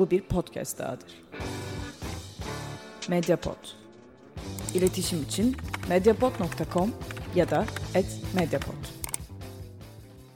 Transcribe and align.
Bu 0.00 0.10
bir 0.10 0.22
podcast 0.22 0.78
dahadır. 0.78 1.22
Mediapod. 3.08 3.56
İletişim 4.74 5.22
için 5.22 5.56
mediapod.com 5.88 6.94
ya 7.34 7.50
da 7.50 7.66
@mediapod. 8.34 8.74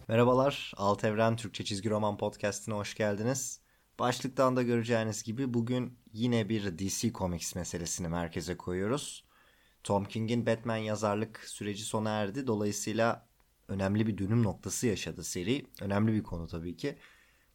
Merhabalar, 0.08 0.72
Alt 0.76 1.04
Evren 1.04 1.36
Türkçe 1.36 1.64
Çizgi 1.64 1.90
Roman 1.90 2.16
Podcast'ine 2.16 2.74
hoş 2.74 2.94
geldiniz. 2.94 3.60
Başlıktan 3.98 4.56
da 4.56 4.62
göreceğiniz 4.62 5.22
gibi 5.22 5.54
bugün 5.54 5.98
yine 6.12 6.48
bir 6.48 6.78
DC 6.78 7.12
Comics 7.12 7.54
meselesini 7.54 8.08
merkeze 8.08 8.56
koyuyoruz. 8.56 9.24
Tom 9.84 10.04
King'in 10.04 10.46
Batman 10.46 10.76
yazarlık 10.76 11.44
süreci 11.46 11.84
sona 11.84 12.10
erdi. 12.10 12.46
Dolayısıyla 12.46 13.26
önemli 13.68 14.06
bir 14.06 14.18
dönüm 14.18 14.42
noktası 14.42 14.86
yaşadı 14.86 15.24
seri. 15.24 15.66
Önemli 15.80 16.12
bir 16.12 16.22
konu 16.22 16.46
tabii 16.46 16.76
ki. 16.76 16.98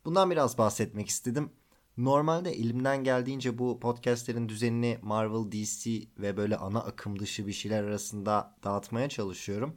Bundan 0.06 0.32
biraz 0.32 0.58
bahsetmek 0.58 1.08
istedim. 1.08 1.52
Normalde 2.00 2.52
elimden 2.52 3.04
geldiğince 3.04 3.58
bu 3.58 3.80
podcastlerin 3.80 4.50
düzenini 4.50 5.00
Marvel, 5.02 5.52
DC 5.52 5.92
ve 6.18 6.38
böyle 6.38 6.58
ana 6.58 6.80
akım 6.80 7.20
dışı 7.20 7.48
bir 7.48 7.54
şeyler 7.54 7.84
arasında 7.84 8.56
dağıtmaya 8.64 9.10
çalışıyorum. 9.10 9.76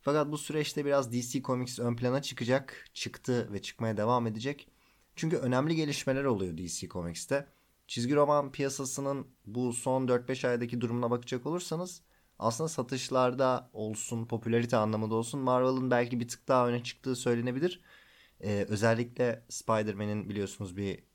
Fakat 0.00 0.32
bu 0.32 0.38
süreçte 0.38 0.84
biraz 0.84 1.12
DC 1.12 1.42
Comics 1.42 1.78
ön 1.78 1.96
plana 1.96 2.22
çıkacak, 2.22 2.88
çıktı 2.94 3.52
ve 3.52 3.62
çıkmaya 3.62 3.96
devam 3.96 4.26
edecek. 4.26 4.68
Çünkü 5.16 5.36
önemli 5.36 5.76
gelişmeler 5.76 6.24
oluyor 6.24 6.58
DC 6.58 6.88
Comics'te. 6.88 7.46
Çizgi 7.86 8.14
roman 8.14 8.52
piyasasının 8.52 9.26
bu 9.46 9.72
son 9.72 10.06
4-5 10.06 10.48
aydaki 10.48 10.80
durumuna 10.80 11.10
bakacak 11.10 11.46
olursanız 11.46 12.02
aslında 12.38 12.68
satışlarda 12.68 13.70
olsun, 13.72 14.26
popülarite 14.26 14.76
anlamında 14.76 15.14
olsun 15.14 15.40
Marvel'ın 15.40 15.90
belki 15.90 16.20
bir 16.20 16.28
tık 16.28 16.48
daha 16.48 16.68
öne 16.68 16.82
çıktığı 16.82 17.16
söylenebilir. 17.16 17.80
Ee, 18.40 18.66
özellikle 18.68 19.44
Spider-Man'in 19.48 20.28
biliyorsunuz 20.28 20.76
bir 20.76 21.13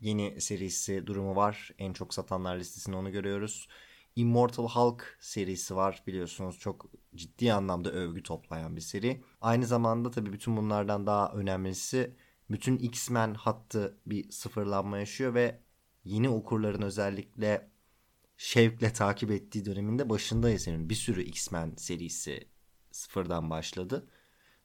yeni 0.00 0.40
serisi 0.40 1.06
durumu 1.06 1.36
var. 1.36 1.70
En 1.78 1.92
çok 1.92 2.14
satanlar 2.14 2.56
listesinde 2.56 2.96
onu 2.96 3.12
görüyoruz. 3.12 3.68
Immortal 4.16 4.68
Hulk 4.68 5.16
serisi 5.20 5.76
var 5.76 6.02
biliyorsunuz 6.06 6.58
çok 6.58 6.86
ciddi 7.14 7.52
anlamda 7.52 7.90
övgü 7.90 8.22
toplayan 8.22 8.76
bir 8.76 8.80
seri. 8.80 9.22
Aynı 9.40 9.66
zamanda 9.66 10.10
tabii 10.10 10.32
bütün 10.32 10.56
bunlardan 10.56 11.06
daha 11.06 11.32
önemlisi 11.32 12.16
bütün 12.50 12.76
X-Men 12.76 13.34
hattı 13.34 13.98
bir 14.06 14.30
sıfırlanma 14.30 14.98
yaşıyor 14.98 15.34
ve 15.34 15.60
yeni 16.04 16.28
okurların 16.28 16.82
özellikle 16.82 17.70
şevkle 18.36 18.92
takip 18.92 19.30
ettiği 19.30 19.64
döneminde 19.64 20.08
başındayız 20.08 20.62
senin. 20.62 20.90
Bir 20.90 20.94
sürü 20.94 21.22
X-Men 21.22 21.74
serisi 21.76 22.48
sıfırdan 22.90 23.50
başladı. 23.50 24.08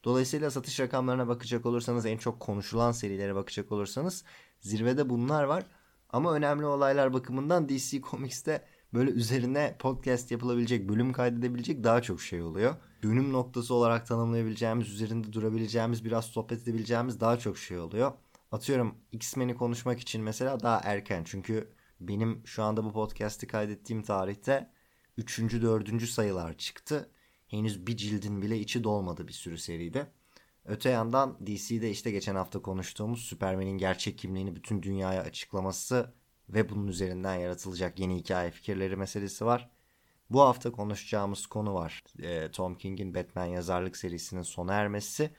Dolayısıyla 0.04 0.50
satış 0.50 0.80
rakamlarına 0.80 1.28
bakacak 1.28 1.66
olursanız 1.66 2.06
en 2.06 2.16
çok 2.16 2.40
konuşulan 2.40 2.92
serilere 2.92 3.34
bakacak 3.34 3.72
olursanız 3.72 4.24
zirvede 4.64 5.10
bunlar 5.10 5.44
var. 5.44 5.66
Ama 6.10 6.34
önemli 6.34 6.66
olaylar 6.66 7.12
bakımından 7.12 7.68
DC 7.68 8.00
Comics'te 8.00 8.64
böyle 8.94 9.10
üzerine 9.10 9.76
podcast 9.78 10.30
yapılabilecek, 10.30 10.88
bölüm 10.88 11.12
kaydedebilecek 11.12 11.84
daha 11.84 12.02
çok 12.02 12.20
şey 12.20 12.42
oluyor. 12.42 12.74
Dönüm 13.02 13.32
noktası 13.32 13.74
olarak 13.74 14.06
tanımlayabileceğimiz, 14.06 14.88
üzerinde 14.88 15.32
durabileceğimiz, 15.32 16.04
biraz 16.04 16.24
sohbet 16.24 16.62
edebileceğimiz 16.62 17.20
daha 17.20 17.38
çok 17.38 17.58
şey 17.58 17.78
oluyor. 17.78 18.12
Atıyorum 18.52 18.94
X-Men'i 19.12 19.54
konuşmak 19.54 20.00
için 20.00 20.22
mesela 20.22 20.60
daha 20.60 20.80
erken. 20.84 21.24
Çünkü 21.24 21.72
benim 22.00 22.42
şu 22.46 22.62
anda 22.62 22.84
bu 22.84 22.92
podcast'i 22.92 23.46
kaydettiğim 23.46 24.02
tarihte 24.02 24.70
3. 25.18 25.38
4. 25.38 26.02
sayılar 26.02 26.56
çıktı. 26.58 27.10
Henüz 27.48 27.86
bir 27.86 27.96
cildin 27.96 28.42
bile 28.42 28.58
içi 28.58 28.84
dolmadı 28.84 29.28
bir 29.28 29.32
sürü 29.32 29.58
seride. 29.58 30.06
Öte 30.64 30.90
yandan 30.90 31.38
DC'de 31.46 31.90
işte 31.90 32.10
geçen 32.10 32.34
hafta 32.34 32.62
konuştuğumuz 32.62 33.20
Superman'in 33.20 33.78
gerçek 33.78 34.18
kimliğini 34.18 34.56
bütün 34.56 34.82
dünyaya 34.82 35.22
açıklaması 35.22 36.14
ve 36.48 36.70
bunun 36.70 36.86
üzerinden 36.86 37.34
yaratılacak 37.34 37.98
yeni 37.98 38.16
hikaye 38.16 38.50
fikirleri 38.50 38.96
meselesi 38.96 39.46
var. 39.46 39.70
Bu 40.30 40.40
hafta 40.40 40.72
konuşacağımız 40.72 41.46
konu 41.46 41.74
var. 41.74 42.04
E, 42.22 42.50
Tom 42.50 42.74
King'in 42.74 43.14
Batman 43.14 43.46
yazarlık 43.46 43.96
serisinin 43.96 44.42
sona 44.42 44.74
ermesi. 44.74 45.30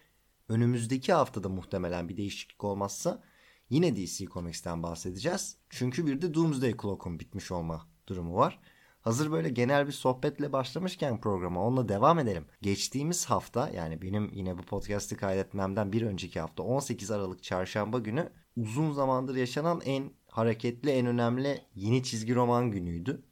Önümüzdeki 0.49 1.13
haftada 1.13 1.49
muhtemelen 1.49 2.09
bir 2.09 2.17
değişiklik 2.17 2.63
olmazsa 2.63 3.23
yine 3.69 3.95
DC 3.95 4.25
Comics'ten 4.25 4.83
bahsedeceğiz. 4.83 5.57
Çünkü 5.69 6.07
bir 6.07 6.21
de 6.21 6.33
Doomsday 6.33 6.77
Clock'un 6.81 7.19
bitmiş 7.19 7.51
olma 7.51 7.87
durumu 8.07 8.35
var. 8.35 8.59
Hazır 9.05 9.31
böyle 9.31 9.49
genel 9.49 9.87
bir 9.87 9.91
sohbetle 9.91 10.53
başlamışken 10.53 11.21
programa 11.21 11.63
onunla 11.63 11.89
devam 11.89 12.19
edelim. 12.19 12.45
Geçtiğimiz 12.61 13.25
hafta 13.25 13.69
yani 13.69 14.01
benim 14.01 14.31
yine 14.33 14.57
bu 14.57 14.61
podcast'i 14.61 15.17
kaydetmemden 15.17 15.91
bir 15.91 16.01
önceki 16.01 16.39
hafta 16.39 16.63
18 16.63 17.11
Aralık 17.11 17.43
çarşamba 17.43 17.99
günü 17.99 18.29
uzun 18.57 18.91
zamandır 18.91 19.35
yaşanan 19.35 19.81
en 19.85 20.11
hareketli 20.27 20.91
en 20.91 21.05
önemli 21.05 21.61
yeni 21.75 22.03
çizgi 22.03 22.35
roman 22.35 22.71
günüydü. 22.71 23.25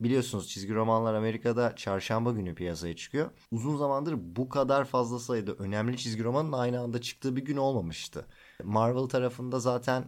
Biliyorsunuz 0.00 0.48
çizgi 0.48 0.74
romanlar 0.74 1.14
Amerika'da 1.14 1.76
çarşamba 1.76 2.32
günü 2.32 2.54
piyasaya 2.54 2.96
çıkıyor. 2.96 3.30
Uzun 3.50 3.76
zamandır 3.76 4.14
bu 4.18 4.48
kadar 4.48 4.84
fazla 4.84 5.18
sayıda 5.18 5.52
önemli 5.52 5.96
çizgi 5.96 6.24
romanın 6.24 6.52
aynı 6.52 6.80
anda 6.80 7.00
çıktığı 7.00 7.36
bir 7.36 7.44
gün 7.44 7.56
olmamıştı. 7.56 8.26
Marvel 8.64 9.06
tarafında 9.06 9.60
zaten 9.60 10.04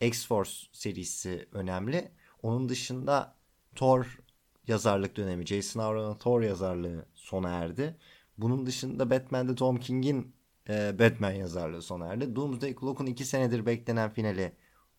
X-Force 0.00 0.66
serisi 0.72 1.48
önemli. 1.52 2.12
Onun 2.42 2.68
dışında 2.68 3.36
Thor 3.74 4.21
yazarlık 4.68 5.16
dönemi, 5.16 5.46
Jason 5.46 5.80
Aaron'ın 5.80 6.14
Thor 6.14 6.42
yazarlığı 6.42 7.06
sona 7.14 7.50
erdi. 7.50 7.96
Bunun 8.38 8.66
dışında 8.66 9.10
Batman'de 9.10 9.54
Tom 9.54 9.76
King'in 9.76 10.34
e, 10.68 10.98
Batman 10.98 11.32
yazarlığı 11.32 11.82
sona 11.82 12.06
erdi. 12.06 12.36
Doomsday 12.36 12.74
Clock'un 12.80 13.06
iki 13.06 13.24
senedir 13.24 13.66
beklenen 13.66 14.10
finali 14.10 14.52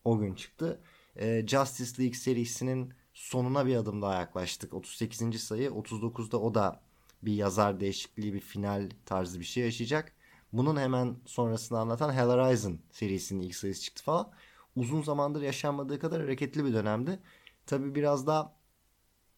o 0.04 0.20
gün 0.20 0.36
çıktı. 0.36 0.82
E, 1.16 1.48
Justice 1.48 2.04
League 2.04 2.18
serisinin 2.18 2.94
sonuna 3.14 3.66
bir 3.66 3.76
adım 3.76 4.02
daha 4.02 4.20
yaklaştık. 4.20 4.74
38. 4.74 5.44
sayı 5.44 5.70
39'da 5.70 6.42
o 6.42 6.54
da 6.54 6.82
bir 7.22 7.34
yazar 7.34 7.80
değişikliği 7.80 8.34
bir 8.34 8.40
final 8.40 8.90
tarzı 9.06 9.40
bir 9.40 9.46
şey 9.46 9.64
yaşayacak. 9.64 10.14
Bunun 10.54 10.78
hemen 10.78 11.16
sonrasını 11.26 11.80
anlatan 11.80 12.14
Hellraiser 12.14 12.74
serisinin 12.92 13.42
ilk 13.42 13.56
sayısı 13.56 13.82
çıktı 13.82 14.04
falan. 14.04 14.32
Uzun 14.76 15.02
zamandır 15.02 15.42
yaşanmadığı 15.42 16.00
kadar 16.00 16.22
hareketli 16.22 16.66
bir 16.66 16.74
dönemdi. 16.74 17.20
Tabi 17.66 17.96
biraz 17.96 18.28
daha 18.28 18.56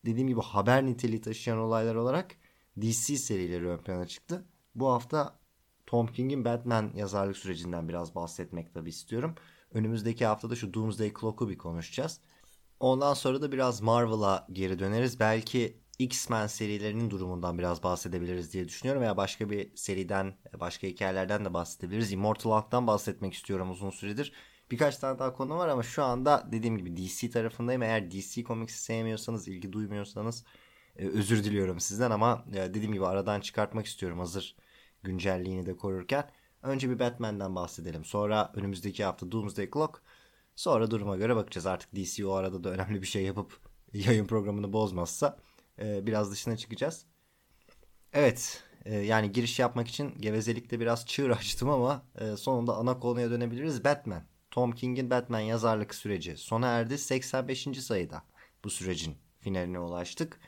dediğim 0.05 0.27
gibi 0.27 0.41
haber 0.41 0.85
niteliği 0.85 1.21
taşıyan 1.21 1.59
olaylar 1.59 1.95
olarak 1.95 2.35
DC 2.81 3.17
serileri 3.17 3.67
ön 3.67 3.77
plana 3.77 4.07
çıktı. 4.07 4.45
Bu 4.75 4.89
hafta 4.89 5.39
Tom 5.85 6.07
King'in 6.07 6.45
Batman 6.45 6.91
yazarlık 6.95 7.38
sürecinden 7.38 7.89
biraz 7.89 8.15
bahsetmek 8.15 8.73
tabi 8.73 8.89
istiyorum. 8.89 9.35
Önümüzdeki 9.71 10.25
haftada 10.25 10.55
şu 10.55 10.73
Doomsday 10.73 11.13
Clock'u 11.19 11.49
bir 11.49 11.57
konuşacağız. 11.57 12.19
Ondan 12.79 13.13
sonra 13.13 13.41
da 13.41 13.51
biraz 13.51 13.81
Marvel'a 13.81 14.47
geri 14.51 14.79
döneriz. 14.79 15.19
Belki 15.19 15.77
X-Men 15.99 16.47
serilerinin 16.47 17.09
durumundan 17.09 17.57
biraz 17.57 17.83
bahsedebiliriz 17.83 18.53
diye 18.53 18.67
düşünüyorum. 18.67 19.01
Veya 19.01 19.17
başka 19.17 19.49
bir 19.49 19.75
seriden, 19.75 20.38
başka 20.59 20.88
hikayelerden 20.88 21.45
de 21.45 21.53
bahsedebiliriz. 21.53 22.11
Immortal 22.11 22.51
Hulk'tan 22.51 22.88
bahsetmek 22.88 23.33
istiyorum 23.33 23.71
uzun 23.71 23.89
süredir. 23.89 24.33
Birkaç 24.71 24.97
tane 24.97 25.19
daha 25.19 25.33
konu 25.33 25.57
var 25.57 25.67
ama 25.67 25.83
şu 25.83 26.03
anda 26.03 26.47
dediğim 26.51 26.77
gibi 26.77 26.97
DC 26.97 27.29
tarafındayım. 27.29 27.81
Eğer 27.81 28.11
DC 28.11 28.43
Comics'i 28.43 28.77
sevmiyorsanız, 28.77 29.47
ilgi 29.47 29.73
duymuyorsanız 29.73 30.43
e, 30.95 31.07
özür 31.07 31.43
diliyorum 31.43 31.79
sizden 31.79 32.11
ama 32.11 32.45
e, 32.53 32.55
dediğim 32.55 32.93
gibi 32.93 33.05
aradan 33.05 33.39
çıkartmak 33.39 33.85
istiyorum 33.85 34.19
hazır 34.19 34.55
güncelliğini 35.03 35.65
de 35.65 35.75
korurken. 35.77 36.29
Önce 36.61 36.89
bir 36.89 36.99
Batman'den 36.99 37.55
bahsedelim. 37.55 38.05
Sonra 38.05 38.51
önümüzdeki 38.55 39.03
hafta 39.03 39.31
Doomsday 39.31 39.69
Clock. 39.71 40.01
Sonra 40.55 40.91
duruma 40.91 41.15
göre 41.17 41.35
bakacağız. 41.35 41.65
Artık 41.65 41.95
DC 41.95 42.25
o 42.25 42.31
arada 42.31 42.63
da 42.63 42.69
önemli 42.69 43.01
bir 43.01 43.07
şey 43.07 43.23
yapıp 43.23 43.59
yayın 43.93 44.27
programını 44.27 44.73
bozmazsa 44.73 45.37
e, 45.79 46.07
biraz 46.07 46.31
dışına 46.31 46.57
çıkacağız. 46.57 47.05
Evet 48.13 48.63
yani 48.85 49.31
giriş 49.31 49.59
yapmak 49.59 49.87
için 49.87 50.13
gevezelikte 50.19 50.79
biraz 50.79 51.05
çığır 51.05 51.29
açtım 51.29 51.69
ama 51.69 52.05
sonunda 52.37 52.75
ana 52.75 52.99
konuya 52.99 53.31
dönebiliriz. 53.31 53.83
Batman. 53.83 54.23
Tom 54.55 54.71
King'in 54.71 55.09
Batman 55.09 55.39
yazarlık 55.39 55.95
süreci 55.95 56.38
sona 56.38 56.68
erdi. 56.68 56.97
85. 56.97 57.68
sayıda 57.81 58.24
bu 58.63 58.69
sürecin 58.69 59.15
finaline 59.39 59.80
ulaştık. 59.80 60.39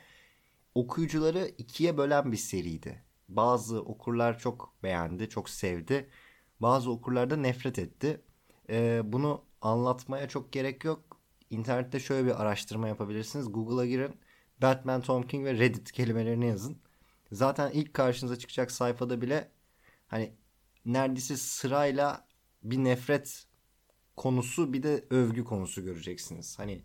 Okuyucuları 0.74 1.50
ikiye 1.58 1.98
bölen 1.98 2.32
bir 2.32 2.36
seriydi. 2.36 3.02
Bazı 3.28 3.80
okurlar 3.80 4.38
çok 4.38 4.74
beğendi, 4.82 5.28
çok 5.28 5.50
sevdi. 5.50 6.10
Bazı 6.60 6.90
okurlar 6.90 7.30
da 7.30 7.36
nefret 7.36 7.78
etti. 7.78 8.20
Ee, 8.70 9.00
bunu 9.04 9.44
anlatmaya 9.62 10.28
çok 10.28 10.52
gerek 10.52 10.84
yok. 10.84 11.20
İnternette 11.50 12.00
şöyle 12.00 12.26
bir 12.26 12.42
araştırma 12.42 12.88
yapabilirsiniz. 12.88 13.52
Google'a 13.52 13.86
girin. 13.86 14.16
Batman, 14.62 15.00
Tom 15.00 15.22
King 15.22 15.44
ve 15.44 15.54
Reddit 15.54 15.92
kelimelerini 15.92 16.46
yazın. 16.46 16.78
Zaten 17.32 17.70
ilk 17.70 17.94
karşınıza 17.94 18.38
çıkacak 18.38 18.70
sayfada 18.70 19.20
bile 19.20 19.50
hani 20.06 20.32
neredeyse 20.84 21.36
sırayla 21.36 22.26
bir 22.62 22.78
nefret 22.78 23.47
konusu 24.18 24.72
bir 24.72 24.82
de 24.82 25.04
övgü 25.10 25.44
konusu 25.44 25.84
göreceksiniz. 25.84 26.58
Hani 26.58 26.82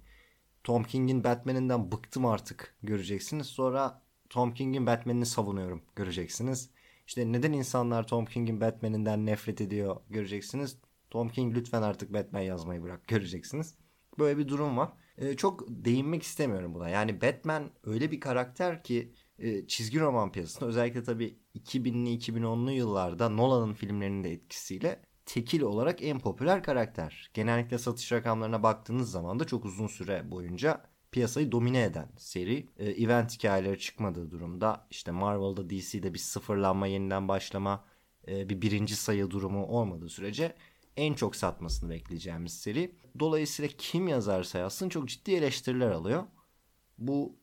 Tom 0.63 0.83
King'in 0.83 1.23
Batman'inden 1.23 1.91
bıktım 1.91 2.25
artık 2.25 2.75
göreceksiniz. 2.83 3.47
Sonra 3.47 4.01
Tom 4.29 4.53
King'in 4.53 4.85
Batman'ini 4.85 5.25
savunuyorum 5.25 5.81
göreceksiniz. 5.95 6.69
İşte 7.07 7.31
neden 7.31 7.53
insanlar 7.53 8.07
Tom 8.07 8.25
King'in 8.25 8.61
Batman'inden 8.61 9.25
nefret 9.25 9.61
ediyor 9.61 9.95
göreceksiniz. 10.09 10.77
Tom 11.09 11.29
King 11.29 11.55
lütfen 11.55 11.81
artık 11.81 12.13
Batman 12.13 12.39
yazmayı 12.39 12.83
bırak 12.83 13.07
göreceksiniz. 13.07 13.75
Böyle 14.19 14.37
bir 14.37 14.47
durum 14.47 14.77
var. 14.77 14.93
E, 15.17 15.35
çok 15.35 15.65
değinmek 15.67 16.23
istemiyorum 16.23 16.73
buna. 16.73 16.89
Yani 16.89 17.21
Batman 17.21 17.71
öyle 17.83 18.11
bir 18.11 18.19
karakter 18.19 18.83
ki 18.83 19.13
e, 19.39 19.67
çizgi 19.67 19.99
roman 19.99 20.31
piyasasında 20.31 20.69
özellikle 20.69 21.03
tabii 21.03 21.37
2000'li 21.55 22.17
2010'lu 22.17 22.71
yıllarda 22.71 23.29
Nolan'ın 23.29 23.73
filmlerinin 23.73 24.23
de 24.23 24.31
etkisiyle 24.31 25.01
tekil 25.25 25.61
olarak 25.61 26.03
en 26.03 26.19
popüler 26.19 26.63
karakter. 26.63 27.29
Genellikle 27.33 27.77
satış 27.77 28.11
rakamlarına 28.11 28.63
baktığınız 28.63 29.11
zaman 29.11 29.39
da 29.39 29.45
çok 29.45 29.65
uzun 29.65 29.87
süre 29.87 30.31
boyunca 30.31 30.81
piyasayı 31.11 31.51
domine 31.51 31.83
eden 31.83 32.09
seri. 32.17 32.69
E, 32.77 32.85
event 32.85 33.33
hikayeleri 33.33 33.79
çıkmadığı 33.79 34.31
durumda 34.31 34.87
işte 34.91 35.11
Marvel'da 35.11 35.69
DC'de 35.69 36.13
bir 36.13 36.19
sıfırlanma 36.19 36.87
yeniden 36.87 37.27
başlama 37.27 37.85
e, 38.27 38.49
bir 38.49 38.61
birinci 38.61 38.95
sayı 38.95 39.31
durumu 39.31 39.65
olmadığı 39.65 40.09
sürece 40.09 40.55
en 40.97 41.13
çok 41.13 41.35
satmasını 41.35 41.89
bekleyeceğimiz 41.89 42.53
seri. 42.53 42.95
Dolayısıyla 43.19 43.69
kim 43.77 44.07
yazarsa 44.07 44.59
yazsın 44.59 44.89
çok 44.89 45.07
ciddi 45.07 45.31
eleştiriler 45.31 45.91
alıyor. 45.91 46.23
Bu 46.97 47.35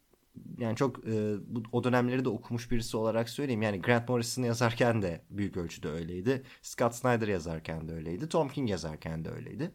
yani 0.59 0.77
çok 0.77 1.09
e, 1.09 1.37
bu, 1.47 1.63
o 1.73 1.85
dönemleri 1.85 2.25
de 2.25 2.29
okumuş 2.29 2.71
birisi 2.71 2.97
olarak 2.97 3.29
söyleyeyim. 3.29 3.63
Yani 3.63 3.81
Grant 3.83 4.09
Morrison 4.09 4.43
yazarken 4.43 5.03
de 5.03 5.25
büyük 5.31 5.57
ölçüde 5.57 5.89
öyleydi. 5.89 6.43
Scott 6.63 6.95
Snyder 6.95 7.29
yazarken 7.29 7.89
de 7.89 7.93
öyleydi. 7.93 8.29
Tom 8.29 8.49
King 8.49 8.71
yazarken 8.71 9.25
de 9.25 9.31
öyleydi. 9.31 9.73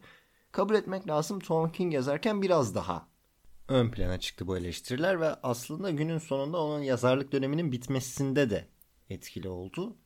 Kabul 0.52 0.74
etmek 0.74 1.08
lazım 1.08 1.40
Tom 1.40 1.72
King 1.72 1.94
yazarken 1.94 2.42
biraz 2.42 2.74
daha 2.74 3.08
ön 3.68 3.90
plana 3.90 4.20
çıktı 4.20 4.46
bu 4.46 4.56
eleştiriler 4.56 5.20
ve 5.20 5.34
aslında 5.42 5.90
günün 5.90 6.18
sonunda 6.18 6.62
onun 6.62 6.82
yazarlık 6.82 7.32
döneminin 7.32 7.72
bitmesinde 7.72 8.50
de 8.50 8.68
etkili 9.10 9.48
oldu. 9.48 9.96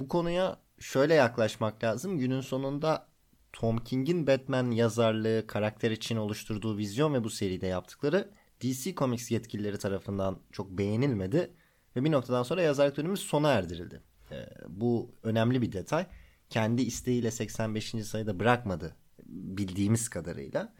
Bu 0.00 0.08
konuya 0.08 0.60
şöyle 0.78 1.14
yaklaşmak 1.14 1.84
lazım. 1.84 2.18
Günün 2.18 2.40
sonunda 2.40 3.08
Tom 3.52 3.78
King'in 3.78 4.26
Batman 4.26 4.70
yazarlığı, 4.70 5.46
karakter 5.46 5.90
için 5.90 6.16
oluşturduğu 6.16 6.76
vizyon 6.78 7.14
ve 7.14 7.24
bu 7.24 7.30
seride 7.30 7.66
yaptıkları 7.66 8.30
DC 8.60 8.94
Comics 8.94 9.30
yetkilileri 9.30 9.78
tarafından 9.78 10.38
çok 10.52 10.70
beğenilmedi 10.70 11.50
ve 11.96 12.04
bir 12.04 12.12
noktadan 12.12 12.42
sonra 12.42 12.62
yazarlık 12.62 12.96
dönemi 12.96 13.16
sona 13.16 13.50
erdirildi. 13.50 14.02
Ee, 14.30 14.48
bu 14.68 15.14
önemli 15.22 15.62
bir 15.62 15.72
detay. 15.72 16.06
Kendi 16.50 16.82
isteğiyle 16.82 17.30
85. 17.30 17.90
sayıda 17.90 18.40
bırakmadı 18.40 18.96
bildiğimiz 19.26 20.08
kadarıyla. 20.08 20.74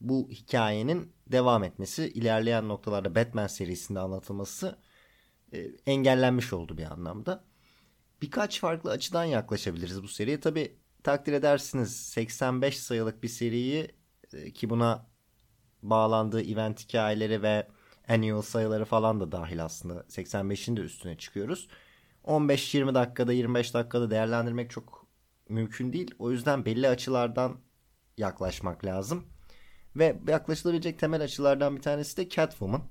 Bu 0.00 0.30
hikayenin 0.30 1.12
devam 1.26 1.64
etmesi, 1.64 2.08
ilerleyen 2.08 2.68
noktalarda 2.68 3.14
Batman 3.14 3.46
serisinde 3.46 4.00
anlatılması 4.00 4.78
e, 5.52 5.66
engellenmiş 5.86 6.52
oldu 6.52 6.78
bir 6.78 6.92
anlamda. 6.92 7.44
Birkaç 8.22 8.60
farklı 8.60 8.90
açıdan 8.90 9.24
yaklaşabiliriz 9.24 10.02
bu 10.02 10.08
seriye. 10.08 10.40
Tabi 10.40 10.76
takdir 11.02 11.32
edersiniz 11.32 11.96
85 11.96 12.78
sayılık 12.78 13.22
bir 13.22 13.28
seriyi 13.28 13.88
e, 14.32 14.52
ki 14.52 14.70
buna 14.70 15.09
bağlandığı 15.82 16.42
event 16.42 16.80
hikayeleri 16.84 17.42
ve 17.42 17.66
annual 18.08 18.42
sayıları 18.42 18.84
falan 18.84 19.20
da 19.20 19.32
dahil 19.32 19.64
aslında 19.64 20.00
85'in 20.00 20.76
de 20.76 20.80
üstüne 20.80 21.18
çıkıyoruz. 21.18 21.68
15-20 22.24 22.94
dakikada 22.94 23.32
25 23.32 23.74
dakikada 23.74 24.10
değerlendirmek 24.10 24.70
çok 24.70 25.06
mümkün 25.48 25.92
değil. 25.92 26.14
O 26.18 26.30
yüzden 26.30 26.64
belli 26.64 26.88
açılardan 26.88 27.56
yaklaşmak 28.18 28.84
lazım. 28.84 29.24
Ve 29.96 30.20
yaklaşılabilecek 30.28 30.98
temel 30.98 31.22
açılardan 31.22 31.76
bir 31.76 31.82
tanesi 31.82 32.16
de 32.16 32.28
Catwoman. 32.28 32.82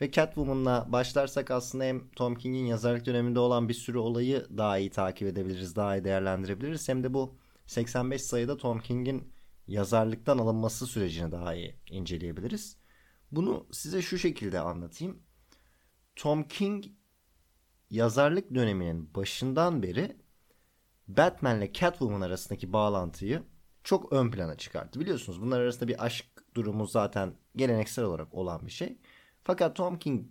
Ve 0.00 0.10
Catwoman'la 0.10 0.86
başlarsak 0.88 1.50
aslında 1.50 1.84
hem 1.84 2.08
Tom 2.08 2.34
King'in 2.34 2.66
yazarlık 2.66 3.06
döneminde 3.06 3.38
olan 3.38 3.68
bir 3.68 3.74
sürü 3.74 3.98
olayı 3.98 4.46
daha 4.56 4.78
iyi 4.78 4.90
takip 4.90 5.28
edebiliriz, 5.28 5.76
daha 5.76 5.96
iyi 5.96 6.04
değerlendirebiliriz. 6.04 6.88
Hem 6.88 7.04
de 7.04 7.14
bu 7.14 7.34
85 7.66 8.22
sayıda 8.22 8.56
Tom 8.56 8.80
King'in 8.80 9.32
yazarlıktan 9.68 10.38
alınması 10.38 10.86
sürecini 10.86 11.32
daha 11.32 11.54
iyi 11.54 11.74
inceleyebiliriz. 11.90 12.76
Bunu 13.32 13.66
size 13.72 14.02
şu 14.02 14.18
şekilde 14.18 14.60
anlatayım. 14.60 15.22
Tom 16.16 16.44
King 16.48 16.84
yazarlık 17.90 18.54
döneminin 18.54 19.14
başından 19.14 19.82
beri 19.82 20.16
Batman 21.08 21.58
ile 21.58 21.72
Catwoman 21.72 22.20
arasındaki 22.20 22.72
bağlantıyı 22.72 23.42
çok 23.84 24.12
ön 24.12 24.30
plana 24.30 24.56
çıkarttı. 24.56 25.00
Biliyorsunuz 25.00 25.42
bunlar 25.42 25.60
arasında 25.60 25.88
bir 25.88 26.04
aşk 26.04 26.26
durumu 26.54 26.86
zaten 26.86 27.34
geleneksel 27.56 28.04
olarak 28.04 28.34
olan 28.34 28.66
bir 28.66 28.70
şey. 28.70 28.98
Fakat 29.42 29.76
Tom 29.76 29.98
King 29.98 30.26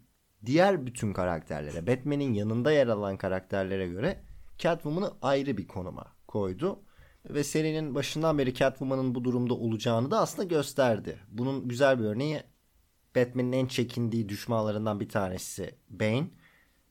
diğer 0.45 0.85
bütün 0.85 1.13
karakterlere, 1.13 1.87
Batman'in 1.87 2.33
yanında 2.33 2.71
yer 2.71 2.87
alan 2.87 3.17
karakterlere 3.17 3.87
göre 3.87 4.23
Catwoman'ı 4.57 5.13
ayrı 5.21 5.57
bir 5.57 5.67
konuma 5.67 6.15
koydu. 6.27 6.84
Ve 7.29 7.43
serinin 7.43 7.95
başından 7.95 8.37
beri 8.37 8.53
Catwoman'ın 8.53 9.15
bu 9.15 9.23
durumda 9.23 9.53
olacağını 9.53 10.11
da 10.11 10.19
aslında 10.19 10.43
gösterdi. 10.43 11.19
Bunun 11.27 11.67
güzel 11.67 11.99
bir 11.99 12.03
örneği 12.03 12.43
Batman'in 13.15 13.51
en 13.51 13.65
çekindiği 13.65 14.29
düşmanlarından 14.29 14.99
bir 14.99 15.09
tanesi 15.09 15.75
Bane. 15.89 16.27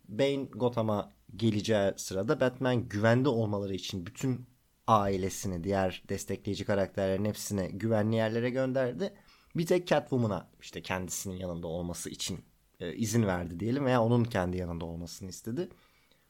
Bane 0.08 0.44
Gotham'a 0.44 1.12
geleceği 1.36 1.92
sırada 1.96 2.40
Batman 2.40 2.88
güvende 2.88 3.28
olmaları 3.28 3.74
için 3.74 4.06
bütün 4.06 4.46
ailesini, 4.86 5.64
diğer 5.64 6.02
destekleyici 6.08 6.64
karakterlerin 6.64 7.24
hepsini 7.24 7.68
güvenli 7.68 8.16
yerlere 8.16 8.50
gönderdi. 8.50 9.14
Bir 9.56 9.66
tek 9.66 9.86
Catwoman'a 9.86 10.50
işte 10.60 10.82
kendisinin 10.82 11.36
yanında 11.36 11.66
olması 11.66 12.10
için 12.10 12.44
e, 12.80 12.94
izin 12.94 13.26
verdi 13.26 13.60
diyelim 13.60 13.84
veya 13.84 14.02
onun 14.02 14.24
kendi 14.24 14.56
yanında 14.56 14.84
olmasını 14.84 15.28
istedi. 15.28 15.68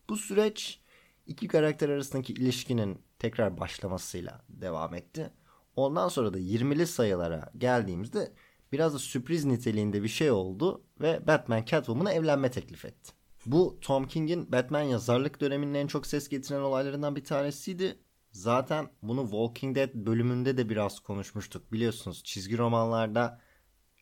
Bu 0.09 0.17
süreç 0.17 0.81
iki 1.27 1.49
karakter 1.49 1.89
arasındaki 1.89 2.33
ilişkinin 2.33 2.99
tekrar 3.19 3.61
başlamasıyla 3.61 4.41
devam 4.49 4.95
etti. 4.95 5.31
Ondan 5.77 6.09
sonra 6.09 6.35
da 6.35 6.39
20'li 6.39 6.87
sayılara 6.87 7.53
geldiğimizde 7.59 8.33
biraz 8.73 8.95
da 8.95 8.99
sürpriz 8.99 9.45
niteliğinde 9.45 10.03
bir 10.03 10.09
şey 10.09 10.31
oldu 10.31 10.85
ve 11.01 11.27
Batman 11.27 11.65
Catwoman'a 11.65 12.13
evlenme 12.13 12.51
teklif 12.51 12.85
etti. 12.85 13.13
Bu 13.47 13.79
Tom 13.81 14.07
King'in 14.07 14.53
Batman 14.53 14.83
yazarlık 14.83 15.41
döneminin 15.41 15.75
en 15.75 15.87
çok 15.87 16.07
ses 16.07 16.29
getiren 16.29 16.61
olaylarından 16.61 17.17
bir 17.17 17.25
tanesiydi. 17.25 17.99
Zaten 18.31 18.91
bunu 19.03 19.23
Walking 19.23 19.77
Dead 19.77 19.91
bölümünde 19.95 20.57
de 20.57 20.69
biraz 20.69 21.01
konuşmuştuk. 21.01 21.73
Biliyorsunuz 21.73 22.25
çizgi 22.25 22.59
romanlarda 22.59 23.41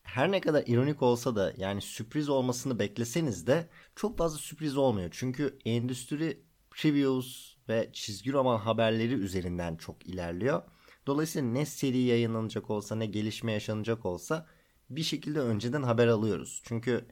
her 0.02 0.30
ne 0.30 0.40
kadar 0.40 0.64
ironik 0.66 1.02
olsa 1.02 1.36
da 1.36 1.52
yani 1.56 1.80
sürpriz 1.80 2.28
olmasını 2.28 2.78
bekleseniz 2.78 3.46
de 3.46 3.68
çok 3.96 4.18
fazla 4.18 4.38
sürpriz 4.38 4.76
olmuyor. 4.76 5.08
Çünkü 5.12 5.58
endüstri 5.64 6.42
previews 6.72 7.54
ve 7.68 7.90
çizgi 7.92 8.32
roman 8.32 8.58
haberleri 8.58 9.14
üzerinden 9.14 9.76
çok 9.76 10.06
ilerliyor. 10.06 10.62
Dolayısıyla 11.06 11.48
ne 11.48 11.66
seri 11.66 11.98
yayınlanacak 11.98 12.70
olsa 12.70 12.94
ne 12.94 13.06
gelişme 13.06 13.52
yaşanacak 13.52 14.06
olsa 14.06 14.46
bir 14.90 15.02
şekilde 15.02 15.40
önceden 15.40 15.82
haber 15.82 16.06
alıyoruz. 16.06 16.62
Çünkü 16.64 17.06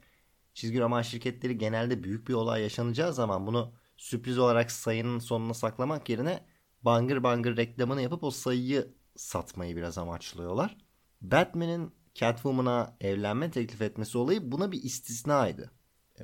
çizgi 0.53 0.79
roman 0.79 1.01
şirketleri 1.01 1.57
genelde 1.57 2.03
büyük 2.03 2.27
bir 2.27 2.33
olay 2.33 2.61
yaşanacağı 2.61 3.13
zaman 3.13 3.47
bunu 3.47 3.73
sürpriz 3.97 4.37
olarak 4.37 4.71
sayının 4.71 5.19
sonuna 5.19 5.53
saklamak 5.53 6.09
yerine 6.09 6.45
bangır 6.83 7.23
bangır 7.23 7.57
reklamını 7.57 8.01
yapıp 8.01 8.23
o 8.23 8.31
sayıyı 8.31 8.93
satmayı 9.15 9.75
biraz 9.75 9.97
amaçlıyorlar. 9.97 10.77
Batman'in 11.21 11.93
Catwoman'a 12.15 12.97
evlenme 13.01 13.51
teklif 13.51 13.81
etmesi 13.81 14.17
olayı 14.17 14.51
buna 14.51 14.71
bir 14.71 14.83
istisnaydı. 14.83 15.71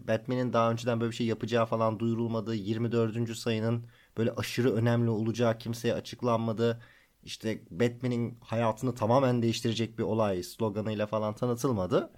Batman'in 0.08 0.54
daha 0.54 0.72
önceden 0.72 1.02
böyle 1.02 1.12
bir 1.12 1.16
şey 1.16 1.28
yapacağı 1.28 1.66
falan 1.66 2.00
duyurulmadı. 2.00 2.56
24. 2.56 3.36
sayının 3.36 3.86
böyle 4.18 4.32
aşırı 4.32 4.74
önemli 4.74 5.10
olacağı 5.10 5.58
kimseye 5.58 5.94
açıklanmadı. 5.94 6.82
İşte 7.24 7.62
Batman'in 7.72 8.38
hayatını 8.42 8.96
tamamen 8.96 9.42
değiştirecek 9.42 9.98
bir 9.98 10.04
olay 10.04 10.44
sloganıyla 10.44 11.08
falan 11.08 11.36
tanıtılmadı. 11.36 12.12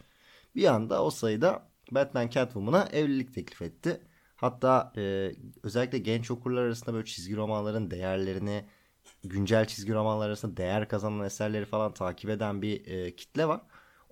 Bir 0.56 0.66
anda 0.66 1.04
o 1.04 1.10
sayıda 1.10 1.70
Batman 1.92 2.30
Catwoman'a 2.30 2.90
evlilik 2.92 3.34
teklif 3.34 3.62
etti. 3.62 4.02
Hatta 4.36 4.94
e, 4.98 5.32
özellikle 5.64 5.98
genç 5.98 6.32
okurlar 6.32 6.64
arasında 6.64 6.94
böyle 6.94 7.06
çizgi 7.06 7.36
romanların 7.36 7.92
değerlerini, 7.92 8.66
güncel 9.24 9.66
çizgi 9.68 9.94
romanlar 9.94 10.28
arasında 10.28 10.58
değer 10.58 10.88
kazanan 10.90 11.26
eserleri 11.26 11.66
falan 11.66 11.94
takip 11.94 12.30
eden 12.30 12.62
bir 12.62 12.88
e, 12.88 13.16
kitle 13.16 13.48
var. 13.48 13.62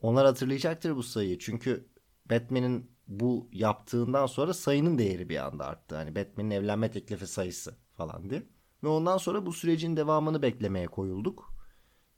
Onlar 0.02 0.26
hatırlayacaktır 0.26 0.96
bu 0.96 1.04
sayıyı. 1.04 1.40
Çünkü 1.40 1.88
Batman'in 2.30 2.92
bu 3.08 3.50
yaptığından 3.52 4.26
sonra 4.26 4.54
sayının 4.54 4.98
değeri 4.98 5.30
bir 5.30 5.46
anda 5.46 5.66
arttı. 5.66 5.96
Hani 5.96 6.16
Batman'in 6.16 6.52
evlenme 6.52 6.92
teklifi 6.92 7.28
sayısı 7.28 7.76
falan 7.98 8.30
diye. 8.30 8.44
Ve 8.84 8.88
ondan 8.88 9.18
sonra 9.18 9.46
bu 9.46 9.54
sürecin 9.54 9.98
devamını 9.98 10.42
beklemeye 10.42 10.88
koyulduk. 10.88 11.54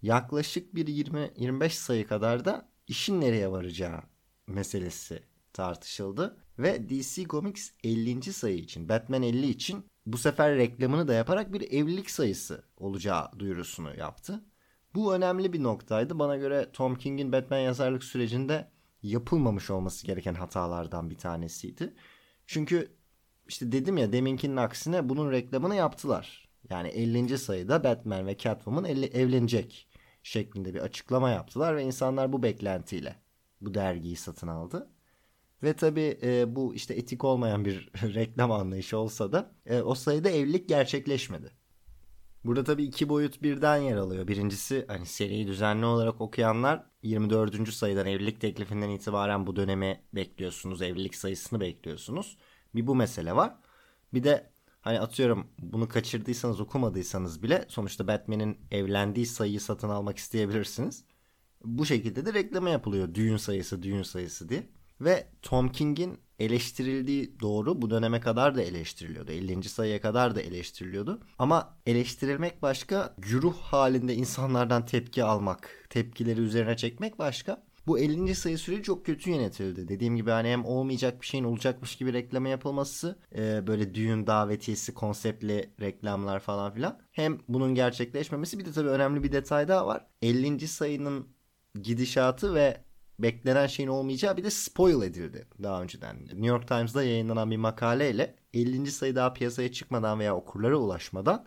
Yaklaşık 0.01 0.75
bir 0.75 0.87
20-25 0.87 1.69
sayı 1.69 2.07
kadar 2.07 2.45
da 2.45 2.69
işin 2.87 3.21
nereye 3.21 3.51
varacağı 3.51 4.01
meselesi 4.47 5.23
tartışıldı. 5.53 6.37
Ve 6.59 6.89
DC 6.89 7.23
Comics 7.23 7.71
50. 7.83 8.33
sayı 8.33 8.57
için, 8.57 8.89
Batman 8.89 9.23
50 9.23 9.49
için 9.49 9.85
bu 10.05 10.17
sefer 10.17 10.55
reklamını 10.55 11.07
da 11.07 11.13
yaparak 11.13 11.53
bir 11.53 11.61
evlilik 11.61 12.09
sayısı 12.09 12.63
olacağı 12.77 13.39
duyurusunu 13.39 13.97
yaptı. 13.97 14.43
Bu 14.95 15.15
önemli 15.15 15.53
bir 15.53 15.63
noktaydı. 15.63 16.19
Bana 16.19 16.37
göre 16.37 16.69
Tom 16.73 16.95
King'in 16.95 17.31
Batman 17.31 17.59
yazarlık 17.59 18.03
sürecinde 18.03 18.71
yapılmamış 19.03 19.69
olması 19.69 20.07
gereken 20.07 20.33
hatalardan 20.33 21.09
bir 21.09 21.17
tanesiydi. 21.17 21.93
Çünkü 22.47 22.95
işte 23.47 23.71
dedim 23.71 23.97
ya 23.97 24.13
deminkinin 24.13 24.57
aksine 24.57 25.09
bunun 25.09 25.31
reklamını 25.31 25.75
yaptılar. 25.75 26.49
Yani 26.69 26.87
50. 26.87 27.37
sayıda 27.37 27.83
Batman 27.83 28.27
ve 28.27 28.37
Catwoman 28.37 28.85
evlenecek 28.85 29.87
şeklinde 30.23 30.73
bir 30.73 30.79
açıklama 30.79 31.29
yaptılar 31.29 31.75
ve 31.75 31.83
insanlar 31.83 32.33
bu 32.33 32.43
beklentiyle 32.43 33.15
bu 33.61 33.73
dergiyi 33.73 34.15
satın 34.15 34.47
aldı. 34.47 34.89
Ve 35.63 35.73
tabii 35.73 36.19
e, 36.23 36.55
bu 36.55 36.75
işte 36.75 36.93
etik 36.93 37.23
olmayan 37.23 37.65
bir 37.65 37.89
reklam 38.15 38.51
anlayışı 38.51 38.97
olsa 38.97 39.31
da 39.31 39.51
e, 39.65 39.81
o 39.81 39.95
sayıda 39.95 40.29
evlilik 40.29 40.69
gerçekleşmedi. 40.69 41.51
Burada 42.45 42.63
tabii 42.63 42.83
iki 42.83 43.09
boyut 43.09 43.41
birden 43.43 43.77
yer 43.77 43.97
alıyor. 43.97 44.27
Birincisi 44.27 44.85
hani 44.87 45.05
seriyi 45.05 45.47
düzenli 45.47 45.85
olarak 45.85 46.21
okuyanlar 46.21 46.85
24. 47.03 47.73
sayıdan 47.73 48.07
evlilik 48.07 48.41
teklifinden 48.41 48.89
itibaren 48.89 49.47
bu 49.47 49.55
dönemi 49.55 50.03
bekliyorsunuz. 50.13 50.81
Evlilik 50.81 51.15
sayısını 51.15 51.59
bekliyorsunuz. 51.59 52.37
Bir 52.75 52.87
bu 52.87 52.95
mesele 52.95 53.35
var. 53.35 53.55
Bir 54.13 54.23
de 54.23 54.51
hani 54.81 54.99
atıyorum 54.99 55.47
bunu 55.59 55.87
kaçırdıysanız 55.89 56.59
okumadıysanız 56.59 57.43
bile 57.43 57.65
sonuçta 57.69 58.07
Batman'in 58.07 58.57
evlendiği 58.71 59.25
sayıyı 59.25 59.61
satın 59.61 59.89
almak 59.89 60.17
isteyebilirsiniz. 60.17 61.03
Bu 61.63 61.85
şekilde 61.85 62.25
de 62.25 62.33
reklama 62.33 62.69
yapılıyor 62.69 63.13
düğün 63.13 63.37
sayısı 63.37 63.83
düğün 63.83 64.03
sayısı 64.03 64.49
diye. 64.49 64.69
Ve 65.01 65.27
Tom 65.41 65.71
King'in 65.71 66.19
eleştirildiği 66.39 67.39
doğru 67.39 67.81
bu 67.81 67.89
döneme 67.89 68.19
kadar 68.19 68.55
da 68.55 68.61
eleştiriliyordu. 68.61 69.31
50. 69.31 69.63
sayıya 69.63 70.01
kadar 70.01 70.35
da 70.35 70.41
eleştiriliyordu. 70.41 71.21
Ama 71.39 71.77
eleştirilmek 71.85 72.61
başka, 72.61 73.15
güruh 73.17 73.57
halinde 73.57 74.15
insanlardan 74.15 74.85
tepki 74.85 75.23
almak, 75.23 75.87
tepkileri 75.89 76.41
üzerine 76.41 76.77
çekmek 76.77 77.19
başka. 77.19 77.69
Bu 77.87 77.99
50. 77.99 78.35
sayı 78.35 78.57
süreci 78.57 78.83
çok 78.83 79.05
kötü 79.05 79.29
yönetildi. 79.29 79.87
Dediğim 79.87 80.15
gibi 80.15 80.31
hani 80.31 80.47
hem 80.47 80.65
olmayacak 80.65 81.21
bir 81.21 81.25
şeyin 81.25 81.43
olacakmış 81.43 81.95
gibi 81.95 82.13
reklama 82.13 82.49
yapılması, 82.49 83.19
e, 83.35 83.67
böyle 83.67 83.95
düğün 83.95 84.27
davetiyesi 84.27 84.93
konseptli 84.93 85.73
reklamlar 85.81 86.39
falan 86.39 86.73
filan. 86.73 86.99
Hem 87.11 87.39
bunun 87.47 87.75
gerçekleşmemesi 87.75 88.59
bir 88.59 88.65
de 88.65 88.71
tabii 88.71 88.89
önemli 88.89 89.23
bir 89.23 89.31
detay 89.31 89.67
daha 89.67 89.87
var. 89.87 90.05
50. 90.21 90.67
sayının 90.67 91.27
gidişatı 91.81 92.55
ve 92.55 92.83
beklenen 93.19 93.67
şeyin 93.67 93.89
olmayacağı 93.89 94.37
bir 94.37 94.43
de 94.43 94.49
spoil 94.49 95.01
edildi 95.01 95.47
daha 95.63 95.81
önceden. 95.81 96.19
New 96.25 96.47
York 96.47 96.67
Times'da 96.67 97.03
yayınlanan 97.03 97.51
bir 97.51 97.57
makaleyle 97.57 98.35
50. 98.53 98.91
sayı 98.91 99.15
daha 99.15 99.33
piyasaya 99.33 99.71
çıkmadan 99.71 100.19
veya 100.19 100.35
okurlara 100.35 100.77
ulaşmadan 100.77 101.45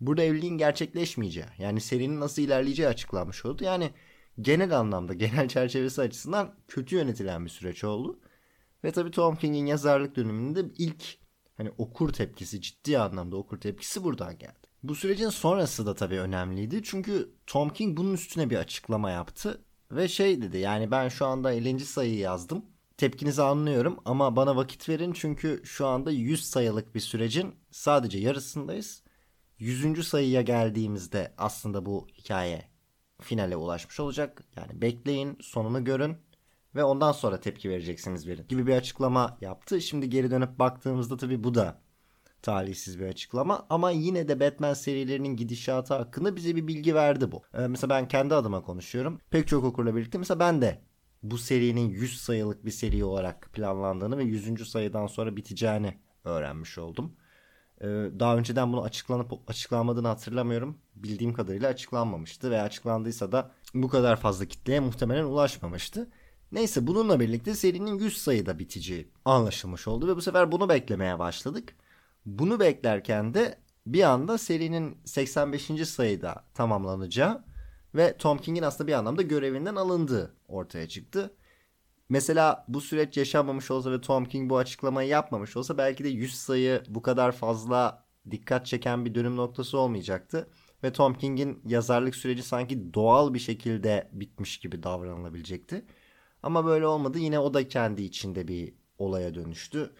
burada 0.00 0.22
evliliğin 0.22 0.58
gerçekleşmeyeceği 0.58 1.46
yani 1.58 1.80
serinin 1.80 2.20
nasıl 2.20 2.42
ilerleyeceği 2.42 2.88
açıklanmış 2.88 3.44
oldu. 3.44 3.64
Yani 3.64 3.90
genel 4.40 4.78
anlamda 4.78 5.14
genel 5.24 5.48
çerçevesi 5.48 6.00
açısından 6.00 6.54
kötü 6.68 6.96
yönetilen 6.96 7.44
bir 7.44 7.50
süreç 7.50 7.84
oldu. 7.84 8.20
Ve 8.84 8.92
tabii 8.92 9.10
Tom 9.10 9.36
King'in 9.36 9.66
yazarlık 9.66 10.16
döneminde 10.16 10.64
ilk 10.78 11.04
hani 11.56 11.70
okur 11.78 12.12
tepkisi 12.12 12.60
ciddi 12.60 12.98
anlamda 12.98 13.36
okur 13.36 13.60
tepkisi 13.60 14.04
buradan 14.04 14.38
geldi. 14.38 14.68
Bu 14.82 14.94
sürecin 14.94 15.28
sonrası 15.28 15.86
da 15.86 15.94
tabii 15.94 16.20
önemliydi. 16.20 16.80
Çünkü 16.84 17.32
Tom 17.46 17.70
King 17.70 17.96
bunun 17.96 18.14
üstüne 18.14 18.50
bir 18.50 18.56
açıklama 18.56 19.10
yaptı. 19.10 19.64
Ve 19.92 20.08
şey 20.08 20.42
dedi 20.42 20.58
yani 20.58 20.90
ben 20.90 21.08
şu 21.08 21.26
anda 21.26 21.52
50. 21.52 21.80
sayıyı 21.80 22.18
yazdım. 22.18 22.66
Tepkinizi 22.96 23.42
anlıyorum 23.42 23.98
ama 24.04 24.36
bana 24.36 24.56
vakit 24.56 24.88
verin 24.88 25.12
çünkü 25.12 25.62
şu 25.64 25.86
anda 25.86 26.10
100 26.10 26.44
sayılık 26.44 26.94
bir 26.94 27.00
sürecin 27.00 27.54
sadece 27.70 28.18
yarısındayız. 28.18 29.02
100. 29.58 30.08
sayıya 30.08 30.42
geldiğimizde 30.42 31.34
aslında 31.38 31.86
bu 31.86 32.06
hikaye 32.18 32.68
finale 33.20 33.56
ulaşmış 33.56 34.00
olacak. 34.00 34.44
Yani 34.56 34.82
bekleyin, 34.82 35.38
sonunu 35.40 35.84
görün 35.84 36.16
ve 36.74 36.84
ondan 36.84 37.12
sonra 37.12 37.40
tepki 37.40 37.70
vereceksiniz 37.70 38.26
verin 38.26 38.48
gibi 38.48 38.66
bir 38.66 38.76
açıklama 38.76 39.38
yaptı. 39.40 39.80
Şimdi 39.80 40.10
geri 40.10 40.30
dönüp 40.30 40.58
baktığımızda 40.58 41.16
tabii 41.16 41.44
bu 41.44 41.54
da 41.54 41.80
talihsiz 42.42 43.00
bir 43.00 43.06
açıklama 43.06 43.66
ama 43.70 43.90
yine 43.90 44.28
de 44.28 44.40
Batman 44.40 44.74
serilerinin 44.74 45.36
gidişatı 45.36 45.94
hakkında 45.94 46.36
bize 46.36 46.56
bir 46.56 46.66
bilgi 46.66 46.94
verdi 46.94 47.32
bu. 47.32 47.42
Ee, 47.54 47.66
mesela 47.66 47.90
ben 47.90 48.08
kendi 48.08 48.34
adıma 48.34 48.62
konuşuyorum. 48.62 49.20
Pek 49.30 49.48
çok 49.48 49.64
okurla 49.64 49.96
birlikte 49.96 50.18
mesela 50.18 50.40
ben 50.40 50.62
de 50.62 50.80
bu 51.22 51.38
serinin 51.38 51.88
100 51.88 52.20
sayılık 52.20 52.64
bir 52.64 52.70
seri 52.70 53.04
olarak 53.04 53.50
planlandığını 53.52 54.18
ve 54.18 54.24
100. 54.24 54.70
sayıdan 54.70 55.06
sonra 55.06 55.36
biteceğini 55.36 55.98
öğrenmiş 56.24 56.78
oldum. 56.78 57.12
Ee, 57.80 57.86
daha 58.18 58.36
önceden 58.36 58.72
bunu 58.72 58.82
açıklanıp 58.82 59.32
açıklanmadığını 59.48 60.08
hatırlamıyorum. 60.08 60.78
Bildiğim 60.94 61.32
kadarıyla 61.34 61.68
açıklanmamıştı 61.68 62.50
ve 62.50 62.62
açıklandıysa 62.62 63.32
da 63.32 63.50
bu 63.74 63.88
kadar 63.88 64.16
fazla 64.16 64.44
kitleye 64.44 64.80
muhtemelen 64.80 65.24
ulaşmamıştı. 65.24 66.10
Neyse 66.52 66.86
bununla 66.86 67.20
birlikte 67.20 67.54
serinin 67.54 67.98
100 67.98 68.18
sayıda 68.18 68.58
biteceği 68.58 69.08
anlaşılmış 69.24 69.88
oldu 69.88 70.08
ve 70.08 70.16
bu 70.16 70.22
sefer 70.22 70.52
bunu 70.52 70.68
beklemeye 70.68 71.18
başladık. 71.18 71.76
Bunu 72.26 72.60
beklerken 72.60 73.34
de 73.34 73.58
bir 73.86 74.02
anda 74.02 74.38
serinin 74.38 74.98
85. 75.04 75.88
sayıda 75.88 76.44
tamamlanacağı 76.54 77.44
ve 77.94 78.16
Tom 78.16 78.38
King'in 78.38 78.62
aslında 78.62 78.88
bir 78.88 78.92
anlamda 78.92 79.22
görevinden 79.22 79.74
alındığı 79.74 80.36
ortaya 80.48 80.88
çıktı. 80.88 81.34
Mesela 82.08 82.64
bu 82.68 82.80
süreç 82.80 83.16
yaşanmamış 83.16 83.70
olsa 83.70 83.92
ve 83.92 84.00
Tom 84.00 84.24
King 84.24 84.50
bu 84.50 84.58
açıklamayı 84.58 85.08
yapmamış 85.08 85.56
olsa 85.56 85.78
belki 85.78 86.04
de 86.04 86.08
100 86.08 86.34
sayı 86.34 86.82
bu 86.88 87.02
kadar 87.02 87.32
fazla 87.32 88.04
dikkat 88.30 88.66
çeken 88.66 89.04
bir 89.04 89.14
dönüm 89.14 89.36
noktası 89.36 89.78
olmayacaktı. 89.78 90.50
Ve 90.84 90.92
Tom 90.92 91.14
King'in 91.14 91.62
yazarlık 91.66 92.16
süreci 92.16 92.42
sanki 92.42 92.94
doğal 92.94 93.34
bir 93.34 93.38
şekilde 93.38 94.10
bitmiş 94.12 94.58
gibi 94.58 94.82
davranılabilecekti. 94.82 95.84
Ama 96.42 96.66
böyle 96.66 96.86
olmadı. 96.86 97.18
Yine 97.18 97.38
o 97.38 97.54
da 97.54 97.68
kendi 97.68 98.02
içinde 98.02 98.48
bir 98.48 98.74
olaya 98.98 99.34
dönüştü. 99.34 99.92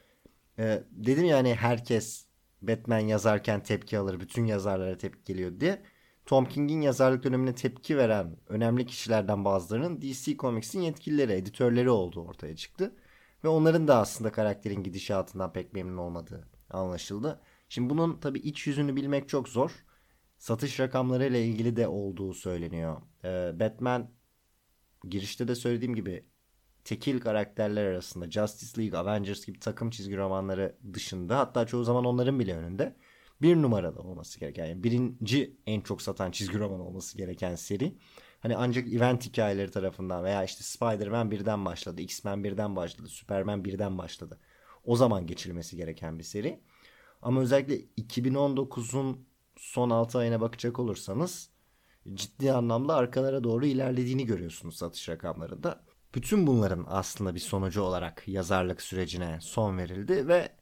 Ee, 0.59 0.85
dedim 0.91 1.25
ya 1.25 1.37
hani 1.37 1.55
herkes 1.55 2.27
Batman 2.63 2.99
yazarken 2.99 3.63
tepki 3.63 3.99
alır. 3.99 4.21
Bütün 4.21 4.47
yazarlara 4.47 4.99
tepki 4.99 5.25
geliyor 5.33 5.61
diye. 5.61 5.83
Tom 6.27 6.45
King'in 6.47 6.81
yazarlık 6.81 7.25
dönemine 7.25 7.55
tepki 7.55 7.97
veren 7.97 8.37
önemli 8.49 8.87
kişilerden 8.87 9.45
bazılarının 9.45 10.03
DC 10.03 10.37
Comics'in 10.37 10.81
yetkilileri, 10.81 11.33
editörleri 11.33 11.91
olduğu 11.91 12.25
ortaya 12.25 12.57
çıktı. 12.57 12.97
Ve 13.45 13.49
onların 13.49 13.89
da 13.89 13.99
aslında 13.99 14.33
karakterin 14.33 14.83
gidişatından 14.83 15.53
pek 15.53 15.73
memnun 15.73 15.97
olmadığı 15.97 16.49
anlaşıldı. 16.71 17.41
Şimdi 17.69 17.91
bunun 17.91 18.21
tabi 18.21 18.39
iç 18.39 18.67
yüzünü 18.67 18.97
bilmek 18.97 19.29
çok 19.29 19.49
zor. 19.49 19.85
Satış 20.39 20.81
rakamları 20.81 21.27
ile 21.27 21.47
ilgili 21.47 21.77
de 21.77 21.89
olduğu 21.89 22.35
söyleniyor. 22.35 23.03
Ee, 23.25 23.61
Batman 23.61 24.11
girişte 25.09 25.49
de 25.49 25.55
söylediğim 25.55 25.95
gibi 25.95 26.27
tekil 26.85 27.21
karakterler 27.21 27.85
arasında 27.85 28.31
Justice 28.31 28.83
League, 28.83 28.99
Avengers 28.99 29.47
gibi 29.47 29.59
takım 29.59 29.91
çizgi 29.91 30.17
romanları 30.17 30.77
dışında 30.93 31.39
hatta 31.39 31.67
çoğu 31.67 31.85
zaman 31.85 32.05
onların 32.05 32.39
bile 32.39 32.57
önünde 32.57 32.97
bir 33.43 33.57
numarada 33.57 34.01
olması 34.01 34.41
gereken 34.41 34.67
yani 34.67 34.83
birinci 34.85 35.57
en 35.67 35.81
çok 35.81 36.03
satan 36.03 36.31
çizgi 36.31 36.59
roman 36.59 36.81
olması 36.81 37.19
gereken 37.19 37.55
seri. 37.55 37.99
Hani 38.41 38.57
ancak 38.57 38.93
event 38.93 39.27
hikayeleri 39.27 39.71
tarafından 39.71 40.25
veya 40.25 40.45
işte 40.45 40.63
Spider-Man 40.65 41.31
birden 41.31 41.65
başladı, 41.65 42.03
X-Men 42.03 42.45
birden 42.45 42.77
başladı, 42.77 43.09
Superman 43.09 43.65
birden 43.65 43.99
başladı. 43.99 44.41
O 44.85 44.97
zaman 44.97 45.27
geçilmesi 45.27 45.77
gereken 45.77 46.19
bir 46.19 46.25
seri. 46.25 46.61
Ama 47.23 47.41
özellikle 47.41 47.77
2019'un 47.97 49.27
son 49.57 49.91
6 49.91 50.19
ayına 50.19 50.41
bakacak 50.41 50.79
olursanız 50.79 51.51
ciddi 52.15 52.53
anlamda 52.53 52.95
arkalara 52.95 53.45
doğru 53.45 53.67
ilerlediğini 53.67 54.27
görüyorsunuz 54.27 54.77
satış 54.77 55.09
rakamlarında. 55.09 55.85
Bütün 56.15 56.47
bunların 56.47 56.87
aslında 56.89 57.35
bir 57.35 57.41
sonucu 57.41 57.83
olarak 57.83 58.29
yazarlık 58.29 58.83
sürecine 58.83 59.39
son 59.41 59.79
verildi 59.79 60.29
ve 60.29 60.57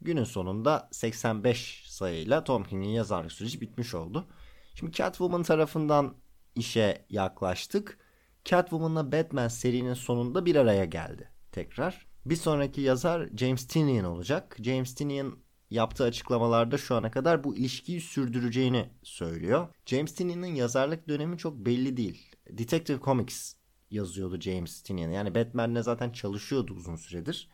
günün 0.00 0.24
sonunda 0.24 0.88
85 0.92 1.84
sayıyla 1.88 2.44
Tom 2.44 2.64
King'in 2.64 2.88
yazarlık 2.88 3.32
süreci 3.32 3.60
bitmiş 3.60 3.94
oldu. 3.94 4.26
Şimdi 4.74 4.92
Catwoman 4.92 5.42
tarafından 5.42 6.14
işe 6.54 7.06
yaklaştık. 7.10 7.98
Catwoman'la 8.44 9.12
Batman 9.12 9.48
serinin 9.48 9.94
sonunda 9.94 10.46
bir 10.46 10.56
araya 10.56 10.84
geldi 10.84 11.30
tekrar. 11.52 12.06
Bir 12.26 12.36
sonraki 12.36 12.80
yazar 12.80 13.28
James 13.36 13.66
Tynion 13.66 14.04
olacak. 14.04 14.56
James 14.62 14.94
Tynion 14.94 15.38
yaptığı 15.70 16.04
açıklamalarda 16.04 16.78
şu 16.78 16.94
ana 16.94 17.10
kadar 17.10 17.44
bu 17.44 17.56
ilişkiyi 17.56 18.00
sürdüreceğini 18.00 18.90
söylüyor. 19.02 19.68
James 19.86 20.14
Tynion'ın 20.14 20.54
yazarlık 20.54 21.08
dönemi 21.08 21.38
çok 21.38 21.56
belli 21.56 21.96
değil. 21.96 22.32
Detective 22.50 23.00
Comics 23.00 23.55
yazıyordu 23.90 24.40
James 24.40 24.82
Tynion. 24.82 25.10
Yani 25.10 25.34
Batman'le 25.34 25.82
zaten 25.82 26.10
çalışıyordu 26.10 26.74
uzun 26.74 26.96
süredir. 26.96 27.48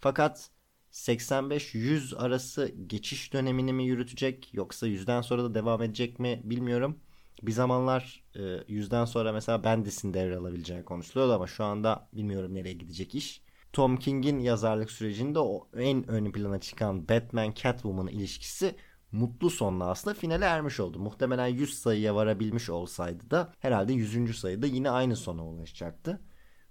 Fakat 0.00 0.50
85-100 0.92 2.16
arası 2.16 2.74
geçiş 2.86 3.32
dönemini 3.32 3.72
mi 3.72 3.84
yürütecek 3.84 4.54
yoksa 4.54 4.88
100'den 4.88 5.20
sonra 5.20 5.44
da 5.44 5.54
devam 5.54 5.82
edecek 5.82 6.18
mi 6.18 6.40
bilmiyorum. 6.44 7.00
Bir 7.42 7.52
zamanlar 7.52 8.24
e, 8.34 8.40
100'den 8.40 9.04
sonra 9.04 9.32
mesela 9.32 9.64
Bendis'in 9.64 10.14
devralabileceği 10.14 10.84
konuşuluyordu 10.84 11.34
ama 11.34 11.46
şu 11.46 11.64
anda 11.64 12.08
bilmiyorum 12.12 12.54
nereye 12.54 12.72
gidecek 12.72 13.14
iş. 13.14 13.42
Tom 13.72 13.96
King'in 13.96 14.38
yazarlık 14.38 14.90
sürecinde 14.90 15.38
o 15.38 15.68
en 15.76 16.10
ön 16.10 16.32
plana 16.32 16.60
çıkan 16.60 17.08
Batman 17.08 17.52
Catwoman 17.52 18.08
ilişkisi 18.08 18.74
mutlu 19.12 19.50
sonla 19.50 19.86
aslında 19.86 20.14
finale 20.14 20.44
ermiş 20.44 20.80
oldu. 20.80 20.98
Muhtemelen 20.98 21.46
100 21.46 21.78
sayıya 21.78 22.14
varabilmiş 22.14 22.70
olsaydı 22.70 23.30
da 23.30 23.52
herhalde 23.58 23.92
100. 23.92 24.38
sayıda 24.38 24.66
yine 24.66 24.90
aynı 24.90 25.16
sona 25.16 25.46
ulaşacaktı. 25.46 26.20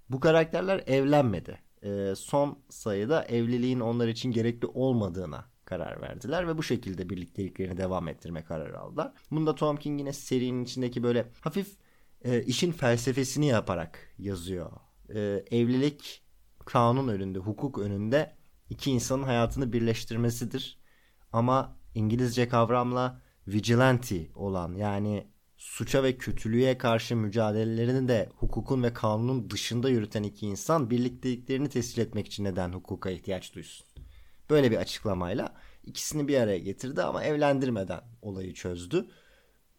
Bu 0.08 0.20
karakterler 0.20 0.82
evlenmedi. 0.86 1.58
Ee, 1.82 2.14
son 2.16 2.58
sayıda 2.68 3.24
evliliğin 3.24 3.80
onlar 3.80 4.08
için 4.08 4.32
gerekli 4.32 4.66
olmadığına 4.66 5.44
karar 5.64 6.02
verdiler 6.02 6.48
ve 6.48 6.58
bu 6.58 6.62
şekilde 6.62 7.10
birlikteliklerini 7.10 7.76
devam 7.76 8.08
ettirme 8.08 8.44
kararı 8.44 8.80
aldılar. 8.80 9.12
Bunda 9.30 9.54
Tom 9.54 9.76
King 9.76 10.00
yine 10.00 10.12
serinin 10.12 10.64
içindeki 10.64 11.02
böyle 11.02 11.30
hafif 11.40 11.76
e, 12.24 12.42
işin 12.42 12.72
felsefesini 12.72 13.46
yaparak 13.46 14.14
yazıyor. 14.18 14.72
E, 15.14 15.20
evlilik 15.50 16.22
kanun 16.64 17.08
önünde, 17.08 17.38
hukuk 17.38 17.78
önünde 17.78 18.36
iki 18.70 18.90
insanın 18.90 19.22
hayatını 19.22 19.72
birleştirmesidir. 19.72 20.78
Ama 21.32 21.76
İngilizce 21.94 22.48
kavramla 22.48 23.20
vigilante 23.48 24.28
olan 24.34 24.74
yani 24.74 25.26
suça 25.56 26.02
ve 26.02 26.18
kötülüğe 26.18 26.78
karşı 26.78 27.16
mücadelelerini 27.16 28.08
de 28.08 28.28
hukukun 28.36 28.82
ve 28.82 28.92
kanunun 28.92 29.50
dışında 29.50 29.88
yürüten 29.88 30.22
iki 30.22 30.46
insan 30.46 30.90
birlikteliklerini 30.90 31.68
tescil 31.68 32.02
etmek 32.02 32.26
için 32.26 32.44
neden 32.44 32.72
hukuka 32.72 33.10
ihtiyaç 33.10 33.54
duysun? 33.54 33.86
Böyle 34.50 34.70
bir 34.70 34.76
açıklamayla 34.76 35.54
ikisini 35.84 36.28
bir 36.28 36.40
araya 36.40 36.58
getirdi 36.58 37.02
ama 37.02 37.24
evlendirmeden 37.24 38.00
olayı 38.22 38.54
çözdü. 38.54 39.06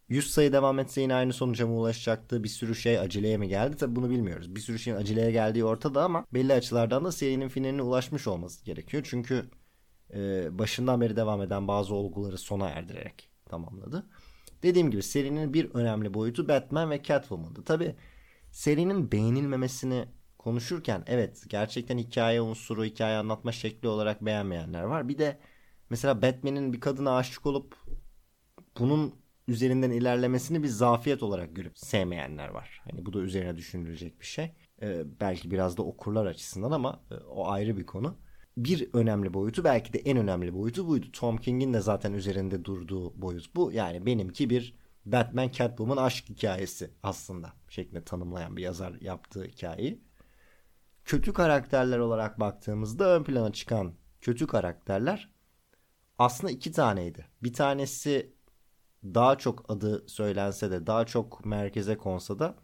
100 0.08 0.30
sayı 0.30 0.52
devam 0.52 0.78
etse 0.78 1.00
yine 1.00 1.14
aynı 1.14 1.32
sonuca 1.32 1.66
mı 1.66 1.74
ulaşacaktı? 1.74 2.44
Bir 2.44 2.48
sürü 2.48 2.74
şey 2.74 2.98
aceleye 2.98 3.36
mi 3.36 3.48
geldi? 3.48 3.76
Tabi 3.76 3.96
bunu 3.96 4.10
bilmiyoruz. 4.10 4.54
Bir 4.54 4.60
sürü 4.60 4.78
şeyin 4.78 4.96
aceleye 4.96 5.30
geldiği 5.30 5.64
ortada 5.64 6.04
ama 6.04 6.26
belli 6.34 6.52
açılardan 6.52 7.04
da 7.04 7.12
serinin 7.12 7.48
finaline 7.48 7.82
ulaşmış 7.82 8.26
olması 8.26 8.64
gerekiyor. 8.64 9.06
Çünkü 9.06 9.50
e, 10.14 10.48
başından 10.58 11.00
beri 11.00 11.16
devam 11.16 11.42
eden 11.42 11.68
bazı 11.68 11.94
olguları 11.94 12.38
sona 12.38 12.68
erdirerek 12.68 13.30
tamamladı. 13.46 14.06
Dediğim 14.62 14.90
gibi 14.90 15.02
serinin 15.02 15.54
bir 15.54 15.70
önemli 15.74 16.14
boyutu 16.14 16.48
Batman 16.48 16.90
ve 16.90 17.02
Catwoman'dı. 17.02 17.64
Tabi 17.64 17.96
serinin 18.50 19.12
beğenilmemesini 19.12 20.04
konuşurken 20.38 21.04
evet 21.06 21.44
gerçekten 21.48 21.98
hikaye 21.98 22.40
unsuru, 22.40 22.84
hikaye 22.84 23.16
anlatma 23.16 23.52
şekli 23.52 23.88
olarak 23.88 24.24
beğenmeyenler 24.24 24.82
var. 24.82 25.08
Bir 25.08 25.18
de 25.18 25.38
mesela 25.90 26.22
Batman'in 26.22 26.72
bir 26.72 26.80
kadına 26.80 27.16
aşık 27.16 27.46
olup 27.46 27.76
bunun 28.78 29.14
üzerinden 29.48 29.90
ilerlemesini 29.90 30.62
bir 30.62 30.68
zafiyet 30.68 31.22
olarak 31.22 31.56
görüp 31.56 31.78
sevmeyenler 31.78 32.48
var. 32.48 32.80
Hani 32.84 33.06
bu 33.06 33.12
da 33.12 33.18
üzerine 33.18 33.56
düşünülecek 33.56 34.20
bir 34.20 34.26
şey. 34.26 34.52
Ee, 34.82 35.02
belki 35.20 35.50
biraz 35.50 35.76
da 35.76 35.82
okurlar 35.82 36.26
açısından 36.26 36.70
ama 36.70 37.04
e, 37.10 37.14
o 37.14 37.48
ayrı 37.48 37.76
bir 37.76 37.86
konu. 37.86 38.18
Bir 38.56 38.88
önemli 38.92 39.34
boyutu 39.34 39.64
belki 39.64 39.92
de 39.92 39.98
en 39.98 40.16
önemli 40.16 40.54
boyutu 40.54 40.88
buydu. 40.88 41.06
Tom 41.12 41.36
King'in 41.36 41.74
de 41.74 41.80
zaten 41.80 42.12
üzerinde 42.12 42.64
durduğu 42.64 43.22
boyut 43.22 43.56
bu. 43.56 43.72
Yani 43.72 44.06
benimki 44.06 44.50
bir 44.50 44.74
Batman 45.06 45.50
Catwoman 45.50 45.96
aşk 45.96 46.28
hikayesi 46.28 46.90
aslında 47.02 47.52
şeklinde 47.68 48.04
tanımlayan 48.04 48.56
bir 48.56 48.62
yazar 48.62 49.00
yaptığı 49.00 49.44
hikayeyi. 49.44 50.00
Kötü 51.04 51.32
karakterler 51.32 51.98
olarak 51.98 52.40
baktığımızda 52.40 53.16
ön 53.16 53.24
plana 53.24 53.52
çıkan 53.52 53.94
kötü 54.20 54.46
karakterler 54.46 55.32
aslında 56.18 56.52
iki 56.52 56.72
taneydi. 56.72 57.26
Bir 57.42 57.52
tanesi 57.52 58.32
daha 59.04 59.38
çok 59.38 59.70
adı 59.70 60.08
söylense 60.08 60.70
de 60.70 60.86
daha 60.86 61.06
çok 61.06 61.44
merkeze 61.44 61.96
konsa 61.96 62.38
da 62.38 62.56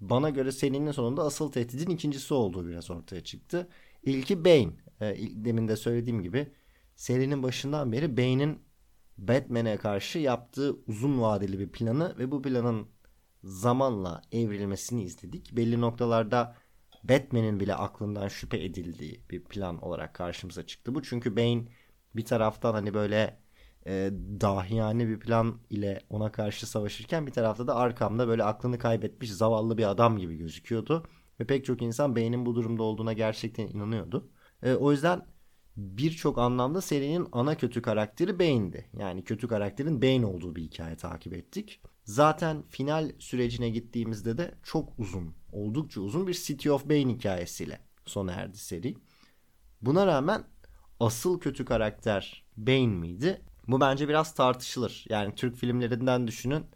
bana 0.00 0.30
göre 0.30 0.52
serinin 0.52 0.92
sonunda 0.92 1.22
asıl 1.22 1.52
tehdidin 1.52 1.90
ikincisi 1.90 2.34
olduğu 2.34 2.66
biraz 2.66 2.90
ortaya 2.90 3.24
çıktı. 3.24 3.68
İlki 4.02 4.44
Bane. 4.44 4.87
E, 5.00 5.16
demin 5.44 5.68
de 5.68 5.76
söylediğim 5.76 6.22
gibi 6.22 6.52
serinin 6.96 7.42
başından 7.42 7.92
beri 7.92 8.16
Bane'in 8.16 8.58
Batman'e 9.18 9.76
karşı 9.76 10.18
yaptığı 10.18 10.76
uzun 10.86 11.20
vadeli 11.20 11.58
bir 11.58 11.68
planı 11.68 12.18
ve 12.18 12.30
bu 12.30 12.42
planın 12.42 12.88
zamanla 13.44 14.22
evrilmesini 14.32 15.02
izledik. 15.02 15.56
Belli 15.56 15.80
noktalarda 15.80 16.56
Batman'in 17.04 17.60
bile 17.60 17.74
aklından 17.74 18.28
şüphe 18.28 18.64
edildiği 18.64 19.20
bir 19.30 19.44
plan 19.44 19.82
olarak 19.82 20.14
karşımıza 20.14 20.66
çıktı 20.66 20.94
bu. 20.94 21.02
Çünkü 21.02 21.36
Bane 21.36 21.64
bir 22.16 22.24
taraftan 22.24 22.72
hani 22.72 22.94
böyle 22.94 23.40
e, 23.86 24.10
dahiyane 24.40 25.08
bir 25.08 25.20
plan 25.20 25.58
ile 25.70 26.00
ona 26.10 26.32
karşı 26.32 26.66
savaşırken 26.66 27.26
bir 27.26 27.32
tarafta 27.32 27.66
da 27.66 27.76
arkamda 27.76 28.28
böyle 28.28 28.44
aklını 28.44 28.78
kaybetmiş 28.78 29.32
zavallı 29.32 29.78
bir 29.78 29.90
adam 29.90 30.18
gibi 30.18 30.36
gözüküyordu. 30.36 31.06
Ve 31.40 31.44
pek 31.44 31.64
çok 31.64 31.82
insan 31.82 32.16
beynin 32.16 32.46
bu 32.46 32.54
durumda 32.54 32.82
olduğuna 32.82 33.12
gerçekten 33.12 33.68
inanıyordu. 33.68 34.30
E, 34.62 34.74
o 34.74 34.92
yüzden 34.92 35.26
birçok 35.76 36.38
anlamda 36.38 36.80
serinin 36.80 37.28
ana 37.32 37.56
kötü 37.56 37.82
karakteri 37.82 38.38
Bane'di. 38.38 38.90
Yani 38.98 39.24
kötü 39.24 39.48
karakterin 39.48 40.02
Bane 40.02 40.26
olduğu 40.26 40.56
bir 40.56 40.62
hikaye 40.62 40.96
takip 40.96 41.32
ettik. 41.32 41.80
Zaten 42.04 42.62
final 42.68 43.12
sürecine 43.18 43.70
gittiğimizde 43.70 44.38
de 44.38 44.54
çok 44.62 44.98
uzun, 44.98 45.34
oldukça 45.52 46.00
uzun 46.00 46.26
bir 46.26 46.34
City 46.34 46.70
of 46.70 46.84
Bane 46.84 47.12
hikayesiyle 47.14 47.80
sona 48.06 48.32
erdi 48.32 48.58
seri. 48.58 48.94
Buna 49.82 50.06
rağmen 50.06 50.44
asıl 51.00 51.40
kötü 51.40 51.64
karakter 51.64 52.44
Bane 52.56 52.86
miydi? 52.86 53.42
Bu 53.68 53.80
bence 53.80 54.08
biraz 54.08 54.34
tartışılır. 54.34 55.04
Yani 55.08 55.34
Türk 55.34 55.56
filmlerinden 55.56 56.26
düşünün. 56.26 56.66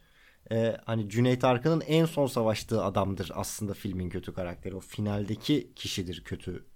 Ee, 0.50 0.76
hani 0.86 1.08
Cüneyt 1.08 1.44
Arkın'ın 1.44 1.80
en 1.80 2.04
son 2.06 2.26
savaştığı 2.26 2.84
adamdır 2.84 3.30
aslında 3.34 3.74
filmin 3.74 4.10
kötü 4.10 4.34
karakteri. 4.34 4.74
O 4.76 4.80
finaldeki 4.80 5.72
kişidir 5.76 6.24
kötü 6.24 6.66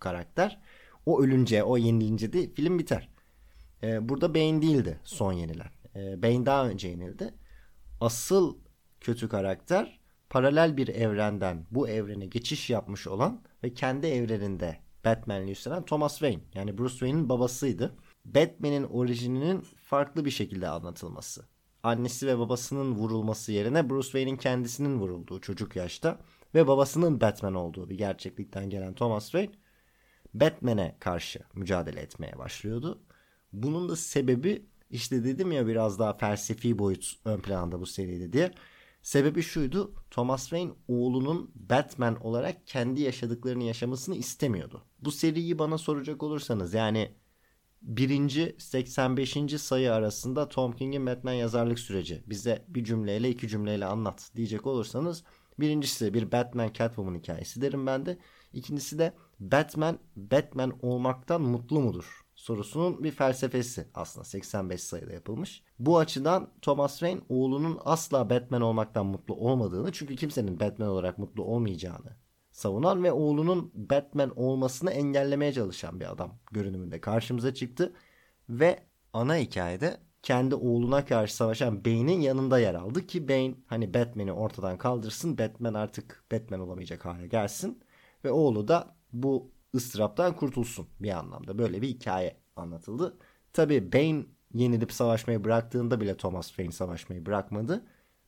karakter. 0.00 0.60
O 1.06 1.22
ölünce, 1.22 1.62
o 1.62 1.76
yenilince 1.76 2.32
de 2.32 2.54
film 2.54 2.78
biter. 2.78 3.08
Ee, 3.82 4.08
burada 4.08 4.34
Bane 4.34 4.62
değildi 4.62 5.00
son 5.04 5.32
yenilen. 5.32 5.70
Ee, 5.96 6.22
Bane 6.22 6.46
daha 6.46 6.68
önce 6.68 6.88
yenildi. 6.88 7.34
Asıl 8.00 8.56
kötü 9.00 9.28
karakter 9.28 10.00
paralel 10.30 10.76
bir 10.76 10.88
evrenden 10.88 11.66
bu 11.70 11.88
evrene 11.88 12.26
geçiş 12.26 12.70
yapmış 12.70 13.06
olan 13.06 13.42
ve 13.64 13.74
kendi 13.74 14.06
evreninde 14.06 14.76
Batman'li 15.04 15.50
üstlenen 15.50 15.84
Thomas 15.84 16.12
Wayne. 16.12 16.42
Yani 16.54 16.78
Bruce 16.78 16.92
Wayne'in 16.92 17.28
babasıydı. 17.28 17.96
Batman'in 18.24 18.84
orijininin 18.84 19.60
farklı 19.60 20.24
bir 20.24 20.30
şekilde 20.30 20.68
anlatılması. 20.68 21.44
Annesi 21.82 22.26
ve 22.26 22.38
babasının 22.38 22.94
vurulması 22.94 23.52
yerine 23.52 23.90
Bruce 23.90 24.06
Wayne'in 24.06 24.36
kendisinin 24.36 24.98
vurulduğu 24.98 25.40
çocuk 25.40 25.76
yaşta 25.76 26.18
ve 26.54 26.66
babasının 26.66 27.20
Batman 27.20 27.54
olduğu 27.54 27.90
bir 27.90 27.98
gerçeklikten 27.98 28.70
gelen 28.70 28.94
Thomas 28.94 29.24
Wayne 29.24 29.52
Batman'e 30.40 30.96
karşı 31.00 31.40
mücadele 31.54 32.00
etmeye 32.00 32.38
başlıyordu. 32.38 33.02
Bunun 33.52 33.88
da 33.88 33.96
sebebi 33.96 34.66
işte 34.90 35.24
dedim 35.24 35.52
ya 35.52 35.66
biraz 35.66 35.98
daha 35.98 36.16
felsefi 36.16 36.78
boyut 36.78 37.14
ön 37.24 37.40
planda 37.40 37.80
bu 37.80 37.86
seride 37.86 38.32
diye. 38.32 38.52
Sebebi 39.02 39.42
şuydu. 39.42 39.94
Thomas 40.10 40.42
Wayne 40.42 40.72
oğlunun 40.88 41.50
Batman 41.54 42.26
olarak 42.26 42.66
kendi 42.66 43.00
yaşadıklarını 43.00 43.64
yaşamasını 43.64 44.16
istemiyordu. 44.16 44.82
Bu 45.00 45.12
seriyi 45.12 45.58
bana 45.58 45.78
soracak 45.78 46.22
olursanız 46.22 46.74
yani 46.74 47.12
birinci 47.82 48.56
85. 48.58 49.60
sayı 49.60 49.92
arasında 49.92 50.48
Tom 50.48 50.72
King'in 50.72 51.06
Batman 51.06 51.32
yazarlık 51.32 51.78
süreci 51.78 52.22
bize 52.26 52.64
bir 52.68 52.84
cümleyle 52.84 53.30
iki 53.30 53.48
cümleyle 53.48 53.86
anlat 53.86 54.30
diyecek 54.36 54.66
olursanız 54.66 55.24
birincisi 55.60 56.14
bir 56.14 56.32
Batman 56.32 56.72
Catwoman 56.72 57.14
hikayesi 57.14 57.60
derim 57.60 57.86
ben 57.86 58.06
de. 58.06 58.18
İkincisi 58.52 58.98
de 58.98 59.12
Batman 59.40 59.98
Batman 60.16 60.78
olmaktan 60.82 61.42
mutlu 61.42 61.80
mudur 61.80 62.26
sorusunun 62.34 63.04
bir 63.04 63.10
felsefesi 63.10 63.88
aslında 63.94 64.24
85 64.24 64.82
sayıda 64.82 65.12
yapılmış. 65.12 65.62
Bu 65.78 65.98
açıdan 65.98 66.50
Thomas 66.62 66.92
Wayne 66.92 67.20
oğlunun 67.28 67.78
asla 67.84 68.30
Batman 68.30 68.62
olmaktan 68.62 69.06
mutlu 69.06 69.34
olmadığını 69.34 69.92
çünkü 69.92 70.16
kimsenin 70.16 70.60
Batman 70.60 70.88
olarak 70.88 71.18
mutlu 71.18 71.44
olmayacağını 71.44 72.16
savunan 72.50 73.04
ve 73.04 73.12
oğlunun 73.12 73.72
Batman 73.74 74.32
olmasını 74.38 74.90
engellemeye 74.90 75.52
çalışan 75.52 76.00
bir 76.00 76.12
adam 76.12 76.38
görünümünde 76.52 77.00
karşımıza 77.00 77.54
çıktı. 77.54 77.92
Ve 78.48 78.78
ana 79.12 79.36
hikayede 79.36 79.96
kendi 80.22 80.54
oğluna 80.54 81.04
karşı 81.04 81.36
savaşan 81.36 81.84
Bane'in 81.84 82.20
yanında 82.20 82.58
yer 82.58 82.74
aldı 82.74 83.06
ki 83.06 83.28
Bane 83.28 83.54
hani 83.66 83.94
Batman'i 83.94 84.32
ortadan 84.32 84.78
kaldırsın. 84.78 85.38
Batman 85.38 85.74
artık 85.74 86.24
Batman 86.32 86.60
olamayacak 86.60 87.04
hale 87.04 87.26
gelsin. 87.26 87.82
Ve 88.24 88.30
oğlu 88.30 88.68
da 88.68 88.96
bu 89.22 89.50
ıstıraptan 89.74 90.36
kurtulsun 90.36 90.86
bir 91.00 91.10
anlamda. 91.10 91.58
Böyle 91.58 91.82
bir 91.82 91.88
hikaye 91.88 92.36
anlatıldı. 92.56 93.18
Tabi 93.52 93.92
Bane 93.92 94.26
yenilip 94.54 94.92
savaşmayı 94.92 95.44
bıraktığında 95.44 96.00
bile 96.00 96.16
Thomas 96.16 96.46
Wayne 96.46 96.72
savaşmayı 96.72 97.26
bırakmadı. 97.26 97.84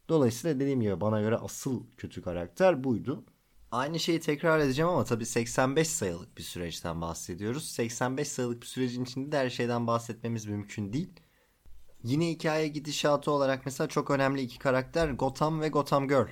Dolayısıyla 0.09 0.61
dediğim 0.61 0.81
gibi 0.81 1.01
bana 1.01 1.21
göre 1.21 1.37
asıl 1.37 1.83
kötü 1.97 2.23
karakter 2.23 2.85
buydu. 2.85 3.25
Aynı 3.71 4.01
şeyi 4.01 4.21
tekrar 4.21 4.59
edeceğim 4.59 4.89
ama 4.89 5.05
tabii 5.05 5.27
85 5.27 5.89
sayılık 5.89 6.39
bir 6.39 6.43
süreçten 6.43 7.01
bahsediyoruz. 7.01 7.69
85 7.69 8.29
sayılık 8.29 8.63
bir 8.63 8.67
sürecin 8.67 9.05
içinde 9.05 9.33
de 9.33 9.39
her 9.39 9.51
şeyden 9.51 9.87
bahsetmemiz 9.87 10.47
mümkün 10.47 10.93
değil. 10.93 11.11
Yine 12.03 12.31
hikaye 12.31 12.69
gidişatı 12.69 13.31
olarak 13.31 13.67
mesela 13.67 13.89
çok 13.89 14.11
önemli 14.11 14.41
iki 14.41 14.59
karakter 14.59 15.11
Gotham 15.11 15.61
ve 15.61 15.69
Gotham 15.69 16.09
Girl 16.09 16.29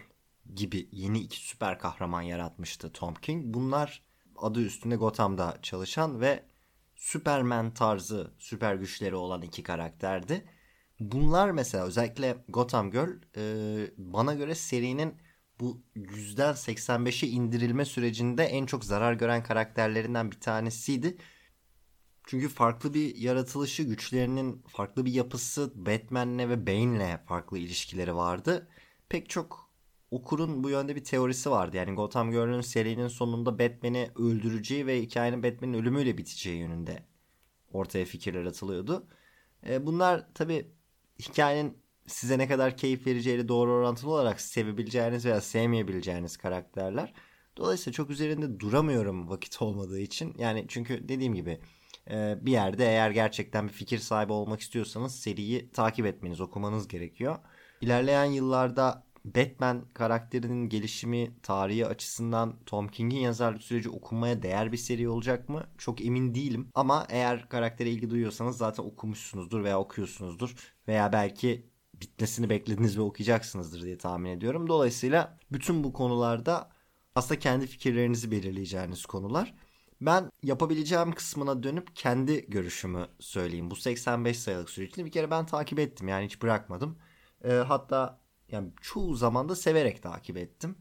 gibi 0.54 0.88
yeni 0.92 1.20
iki 1.20 1.46
süper 1.48 1.78
kahraman 1.78 2.22
yaratmıştı 2.22 2.92
Tom 2.92 3.14
King. 3.14 3.44
Bunlar 3.54 4.02
adı 4.38 4.60
üstünde 4.60 4.96
Gotham'da 4.96 5.58
çalışan 5.62 6.20
ve 6.20 6.42
Superman 6.96 7.74
tarzı 7.74 8.30
süper 8.38 8.74
güçleri 8.74 9.14
olan 9.14 9.42
iki 9.42 9.62
karakterdi. 9.62 10.44
Bunlar 11.00 11.50
mesela 11.50 11.84
özellikle 11.84 12.44
Gotham 12.48 12.90
Girl 12.90 13.10
e, 13.36 13.42
bana 13.96 14.34
göre 14.34 14.54
serinin 14.54 15.14
bu 15.60 15.82
yüzden 15.94 16.54
85'e 16.54 17.28
indirilme 17.28 17.84
sürecinde 17.84 18.44
en 18.44 18.66
çok 18.66 18.84
zarar 18.84 19.12
gören 19.12 19.42
karakterlerinden 19.42 20.30
bir 20.30 20.40
tanesiydi. 20.40 21.16
Çünkü 22.26 22.48
farklı 22.48 22.94
bir 22.94 23.16
yaratılışı, 23.16 23.82
güçlerinin 23.82 24.62
farklı 24.68 25.04
bir 25.04 25.12
yapısı, 25.12 25.72
Batman'le 25.86 26.38
ve 26.38 26.66
Bane'le 26.66 27.18
farklı 27.26 27.58
ilişkileri 27.58 28.16
vardı. 28.16 28.68
Pek 29.08 29.30
çok 29.30 29.65
okurun 30.10 30.64
bu 30.64 30.70
yönde 30.70 30.96
bir 30.96 31.04
teorisi 31.04 31.50
vardı. 31.50 31.76
Yani 31.76 31.94
Gotham 31.94 32.30
Girl'ün 32.30 32.60
serinin 32.60 33.08
sonunda 33.08 33.58
Batman'i 33.58 34.10
öldüreceği 34.16 34.86
ve 34.86 35.02
hikayenin 35.02 35.42
Batman'in 35.42 35.74
ölümüyle 35.74 36.18
biteceği 36.18 36.58
yönünde 36.58 37.02
ortaya 37.72 38.04
fikirler 38.04 38.44
atılıyordu. 38.44 39.06
E, 39.68 39.86
bunlar 39.86 40.34
tabi 40.34 40.66
hikayenin 41.18 41.78
size 42.06 42.38
ne 42.38 42.48
kadar 42.48 42.76
keyif 42.76 43.06
vereceğiyle 43.06 43.48
doğru 43.48 43.72
orantılı 43.72 44.10
olarak 44.10 44.40
sevebileceğiniz 44.40 45.24
veya 45.26 45.40
sevmeyebileceğiniz 45.40 46.36
karakterler. 46.36 47.14
Dolayısıyla 47.56 47.92
çok 47.92 48.10
üzerinde 48.10 48.60
duramıyorum 48.60 49.28
vakit 49.28 49.62
olmadığı 49.62 50.00
için. 50.00 50.34
Yani 50.38 50.64
çünkü 50.68 51.08
dediğim 51.08 51.34
gibi 51.34 51.60
e, 52.10 52.38
bir 52.40 52.52
yerde 52.52 52.84
eğer 52.86 53.10
gerçekten 53.10 53.68
bir 53.68 53.72
fikir 53.72 53.98
sahibi 53.98 54.32
olmak 54.32 54.60
istiyorsanız 54.60 55.20
seriyi 55.20 55.70
takip 55.70 56.06
etmeniz, 56.06 56.40
okumanız 56.40 56.88
gerekiyor. 56.88 57.38
İlerleyen 57.80 58.24
yıllarda 58.24 59.05
Batman 59.34 59.84
karakterinin 59.94 60.68
gelişimi 60.68 61.30
tarihi 61.42 61.86
açısından 61.86 62.54
Tom 62.66 62.88
King'in 62.88 63.20
yazarlık 63.20 63.62
süreci 63.62 63.88
okunmaya 63.90 64.42
değer 64.42 64.72
bir 64.72 64.76
seri 64.76 65.08
olacak 65.08 65.48
mı? 65.48 65.66
Çok 65.78 66.04
emin 66.04 66.34
değilim. 66.34 66.68
Ama 66.74 67.06
eğer 67.10 67.48
karaktere 67.48 67.90
ilgi 67.90 68.10
duyuyorsanız 68.10 68.56
zaten 68.56 68.84
okumuşsunuzdur 68.84 69.64
veya 69.64 69.80
okuyorsunuzdur. 69.80 70.54
Veya 70.88 71.12
belki 71.12 71.66
bitmesini 71.94 72.50
beklediniz 72.50 72.98
ve 72.98 73.02
okuyacaksınızdır 73.02 73.82
diye 73.82 73.98
tahmin 73.98 74.30
ediyorum. 74.30 74.68
Dolayısıyla 74.68 75.38
bütün 75.52 75.84
bu 75.84 75.92
konularda 75.92 76.70
aslında 77.14 77.38
kendi 77.38 77.66
fikirlerinizi 77.66 78.30
belirleyeceğiniz 78.30 79.06
konular. 79.06 79.54
Ben 80.00 80.30
yapabileceğim 80.42 81.12
kısmına 81.12 81.62
dönüp 81.62 81.96
kendi 81.96 82.50
görüşümü 82.50 83.06
söyleyeyim. 83.20 83.70
Bu 83.70 83.76
85 83.76 84.38
sayılık 84.38 84.70
süreçte 84.70 85.04
bir 85.04 85.10
kere 85.10 85.30
ben 85.30 85.46
takip 85.46 85.78
ettim 85.78 86.08
yani 86.08 86.24
hiç 86.24 86.42
bırakmadım. 86.42 86.98
E, 87.44 87.52
hatta 87.52 88.25
yani 88.52 88.70
çoğu 88.80 89.14
zaman 89.14 89.48
da 89.48 89.56
severek 89.56 90.02
takip 90.02 90.36
ettim. 90.36 90.76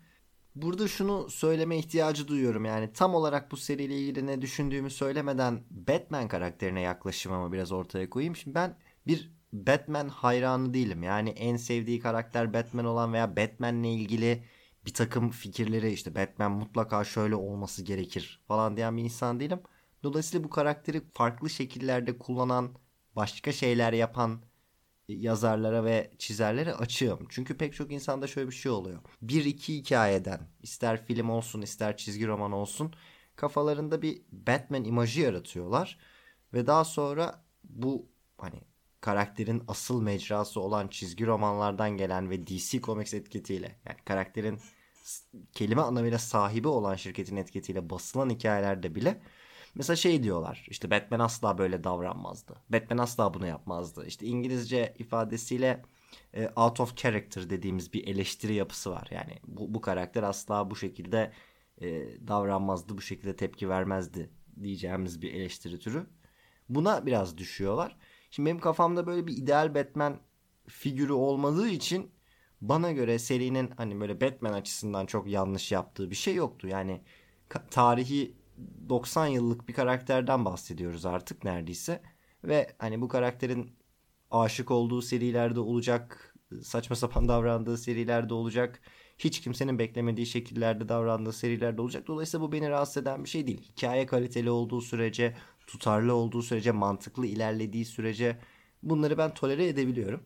Burada 0.56 0.88
şunu 0.88 1.30
söyleme 1.30 1.78
ihtiyacı 1.78 2.28
duyuyorum 2.28 2.66
yani 2.66 2.94
tam 2.94 3.16
olarak 3.16 3.52
bu 3.52 3.58
seriyle 3.58 3.98
ilgili 3.98 4.28
ne 4.28 4.42
düşündüğümü 4.42 4.90
söylemeden 4.90 5.64
Batman 5.70 6.28
karakterine 6.28 6.82
yaklaşımımı 6.82 7.54
biraz 7.54 7.72
ortaya 7.72 8.10
koyayım. 8.10 8.36
Şimdi 8.36 8.56
ben 8.56 8.78
bir 9.08 9.32
Batman 9.54 10.10
hayranı 10.10 10.74
değilim. 10.74 11.04
Yani 11.04 11.30
en 11.30 11.56
sevdiği 11.56 12.00
karakter 12.00 12.54
Batman 12.54 12.86
olan 12.86 13.14
veya 13.14 13.38
Batman'le 13.38 13.84
ilgili 13.84 14.44
bir 14.86 14.94
takım 14.94 15.30
fikirleri 15.30 15.92
işte 15.92 16.16
Batman 16.16 16.52
mutlaka 16.52 17.04
şöyle 17.04 17.36
olması 17.36 17.84
gerekir 17.84 18.44
falan 18.48 18.78
diyen 18.78 18.98
bir 18.98 19.04
insan 19.04 19.40
değilim. 19.40 19.60
Dolayısıyla 20.04 20.44
bu 20.44 20.50
karakteri 20.50 21.02
farklı 21.14 21.50
şekillerde 21.50 22.18
kullanan, 22.18 22.70
başka 23.16 23.52
şeyler 23.52 23.94
yapan 23.94 24.42
yazarlara 25.08 25.86
ve 25.86 26.12
çizerlere 26.18 26.74
açığım. 26.74 27.28
Çünkü 27.30 27.58
pek 27.58 27.74
çok 27.74 27.92
insanda 27.92 28.28
şöyle 28.28 28.50
bir 28.50 28.56
şey 28.56 28.72
oluyor. 28.72 29.00
Bir 29.22 29.46
iki 29.46 29.78
hikayeden 29.78 30.40
ister 30.64 31.06
film 31.06 31.30
olsun 31.30 31.62
ister 31.62 31.98
çizgi 31.98 32.28
roman 32.28 32.52
olsun 32.52 32.94
kafalarında 33.36 34.02
bir 34.02 34.22
Batman 34.32 34.84
imajı 34.84 35.22
yaratıyorlar. 35.22 36.00
Ve 36.54 36.68
daha 36.68 36.84
sonra 36.86 37.46
bu 37.64 38.10
hani 38.38 38.62
karakterin 39.02 39.64
asıl 39.68 40.02
mecrası 40.02 40.60
olan 40.60 40.88
çizgi 40.88 41.26
romanlardan 41.26 41.98
gelen 41.98 42.30
ve 42.30 42.48
DC 42.48 42.82
Comics 42.82 43.14
etiketiyle 43.14 43.80
yani 43.86 43.98
karakterin 44.06 44.60
kelime 45.54 45.82
anlamıyla 45.82 46.20
sahibi 46.20 46.68
olan 46.68 46.96
şirketin 46.96 47.36
etiketiyle 47.36 47.90
basılan 47.90 48.30
hikayelerde 48.30 48.96
bile 48.96 49.22
mesela 49.76 49.96
şey 49.96 50.24
diyorlar 50.24 50.66
işte 50.70 50.92
Batman 50.92 51.20
asla 51.20 51.58
böyle 51.58 51.84
davranmazdı. 51.84 52.56
Batman 52.70 52.98
asla 52.98 53.34
bunu 53.34 53.48
yapmazdı. 53.48 54.06
İşte 54.06 54.26
İngilizce 54.26 54.96
ifadesiyle 55.00 55.82
e, 56.34 56.50
out 56.56 56.80
of 56.80 56.98
character 56.98 57.50
dediğimiz 57.50 57.94
bir 57.94 58.08
eleştiri 58.08 58.54
yapısı 58.54 58.92
var. 58.92 59.08
Yani 59.12 59.40
bu, 59.48 59.74
bu 59.74 59.82
karakter 59.82 60.24
asla 60.24 60.72
bu 60.72 60.76
şekilde 60.76 61.32
e, 61.82 61.88
davranmazdı, 62.28 62.98
bu 62.98 63.02
şekilde 63.02 63.36
tepki 63.36 63.70
vermezdi 63.70 64.30
diyeceğimiz 64.64 65.22
bir 65.22 65.34
eleştiri 65.34 65.80
türü. 65.80 66.08
Buna 66.70 67.06
biraz 67.06 67.38
düşüyorlar. 67.38 67.98
Şimdi 68.32 68.50
benim 68.50 68.60
kafamda 68.60 69.08
böyle 69.08 69.28
bir 69.28 69.38
ideal 69.38 69.76
Batman 69.76 70.20
figürü 70.68 71.14
olmadığı 71.14 71.70
için 71.70 72.12
bana 72.62 72.92
göre 72.92 73.20
serinin 73.20 73.72
hani 73.78 74.02
böyle 74.02 74.22
Batman 74.22 74.54
açısından 74.54 75.06
çok 75.06 75.28
yanlış 75.28 75.72
yaptığı 75.72 76.10
bir 76.10 76.16
şey 76.16 76.36
yoktu. 76.36 76.68
Yani 76.68 77.02
tarihi 77.72 78.36
90 78.90 79.28
yıllık 79.28 79.68
bir 79.68 79.74
karakterden 79.74 80.46
bahsediyoruz 80.46 81.06
artık 81.06 81.44
neredeyse. 81.44 82.02
Ve 82.44 82.76
hani 82.80 83.02
bu 83.02 83.08
karakterin 83.08 83.76
aşık 84.32 84.72
olduğu 84.72 85.02
serilerde 85.02 85.60
olacak, 85.60 86.36
saçma 86.64 86.96
sapan 86.96 87.28
davrandığı 87.28 87.78
serilerde 87.78 88.34
olacak, 88.34 88.82
hiç 89.18 89.42
kimsenin 89.42 89.80
beklemediği 89.80 90.28
şekillerde 90.28 90.90
davrandığı 90.90 91.34
serilerde 91.34 91.82
olacak. 91.82 92.08
Dolayısıyla 92.08 92.48
bu 92.48 92.52
beni 92.52 92.70
rahatsız 92.70 92.98
eden 92.98 93.24
bir 93.24 93.30
şey 93.30 93.48
değil. 93.48 93.62
Hikaye 93.62 94.06
kaliteli 94.06 94.50
olduğu 94.50 94.82
sürece, 94.82 95.36
tutarlı 95.68 96.14
olduğu 96.14 96.42
sürece, 96.42 96.72
mantıklı 96.72 97.26
ilerlediği 97.26 97.86
sürece 97.86 98.40
bunları 98.84 99.18
ben 99.18 99.34
tolere 99.34 99.68
edebiliyorum. 99.68 100.24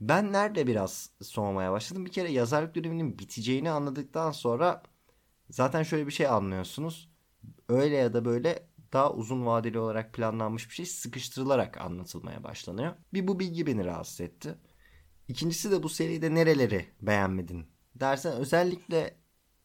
Ben 0.00 0.32
nerede 0.32 0.66
biraz 0.66 1.10
soğumaya 1.22 1.72
başladım? 1.72 2.06
Bir 2.06 2.12
kere 2.12 2.32
yazarlık 2.32 2.74
döneminin 2.74 3.18
biteceğini 3.18 3.70
anladıktan 3.70 4.32
sonra 4.32 4.82
zaten 5.50 5.82
şöyle 5.82 6.06
bir 6.06 6.12
şey 6.12 6.26
anlıyorsunuz. 6.26 7.11
Öyle 7.68 7.96
ya 7.96 8.12
da 8.12 8.24
böyle 8.24 8.68
daha 8.92 9.12
uzun 9.12 9.46
vadeli 9.46 9.78
olarak 9.78 10.12
planlanmış 10.12 10.68
bir 10.68 10.74
şey 10.74 10.86
sıkıştırılarak 10.86 11.80
anlatılmaya 11.80 12.44
başlanıyor. 12.44 12.94
Bir 13.14 13.28
bu 13.28 13.40
bilgi 13.40 13.66
beni 13.66 13.84
rahatsız 13.84 14.20
etti. 14.20 14.54
İkincisi 15.28 15.70
de 15.70 15.82
bu 15.82 15.88
seride 15.88 16.34
nereleri 16.34 16.86
beğenmedin 17.02 17.66
dersen 17.94 18.32
özellikle 18.32 19.16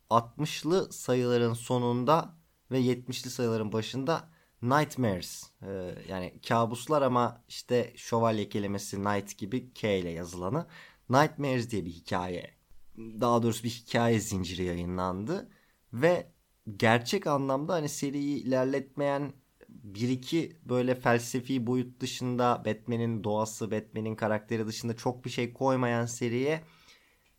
60'lı 0.09 0.93
sayıların 0.93 1.53
sonunda 1.53 2.37
ve 2.71 2.81
70'li 2.81 3.29
sayıların 3.29 3.71
başında 3.71 4.29
Nightmares 4.61 5.51
e, 5.61 5.95
yani 6.09 6.41
kabuslar 6.47 7.01
ama 7.01 7.43
işte 7.47 7.93
şövalye 7.95 8.49
kelimesi 8.49 9.03
night 9.03 9.37
gibi 9.37 9.73
K 9.73 9.97
ile 9.97 10.09
yazılanı 10.09 10.67
Nightmares 11.09 11.69
diye 11.71 11.85
bir 11.85 11.91
hikaye 11.91 12.57
daha 12.97 13.43
doğrusu 13.43 13.63
bir 13.63 13.69
hikaye 13.69 14.19
zinciri 14.19 14.63
yayınlandı 14.63 15.49
ve 15.93 16.31
gerçek 16.75 17.27
anlamda 17.27 17.73
hani 17.73 17.89
seriyi 17.89 18.43
ilerletmeyen 18.43 19.33
bir 19.69 20.09
iki 20.09 20.57
böyle 20.65 20.95
felsefi 20.95 21.67
boyut 21.67 21.99
dışında 21.99 22.63
Batman'in 22.65 23.23
doğası, 23.23 23.71
Batman'in 23.71 24.15
karakteri 24.15 24.67
dışında 24.67 24.95
çok 24.97 25.25
bir 25.25 25.29
şey 25.29 25.53
koymayan 25.53 26.05
seriye 26.05 26.63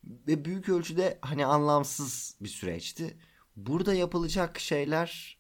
ve 0.05 0.45
büyük 0.45 0.69
ölçüde 0.69 1.19
hani 1.23 1.47
anlamsız 1.47 2.37
bir 2.41 2.49
süreçti. 2.49 3.17
Burada 3.57 3.95
yapılacak 3.95 4.59
şeyler 4.59 5.39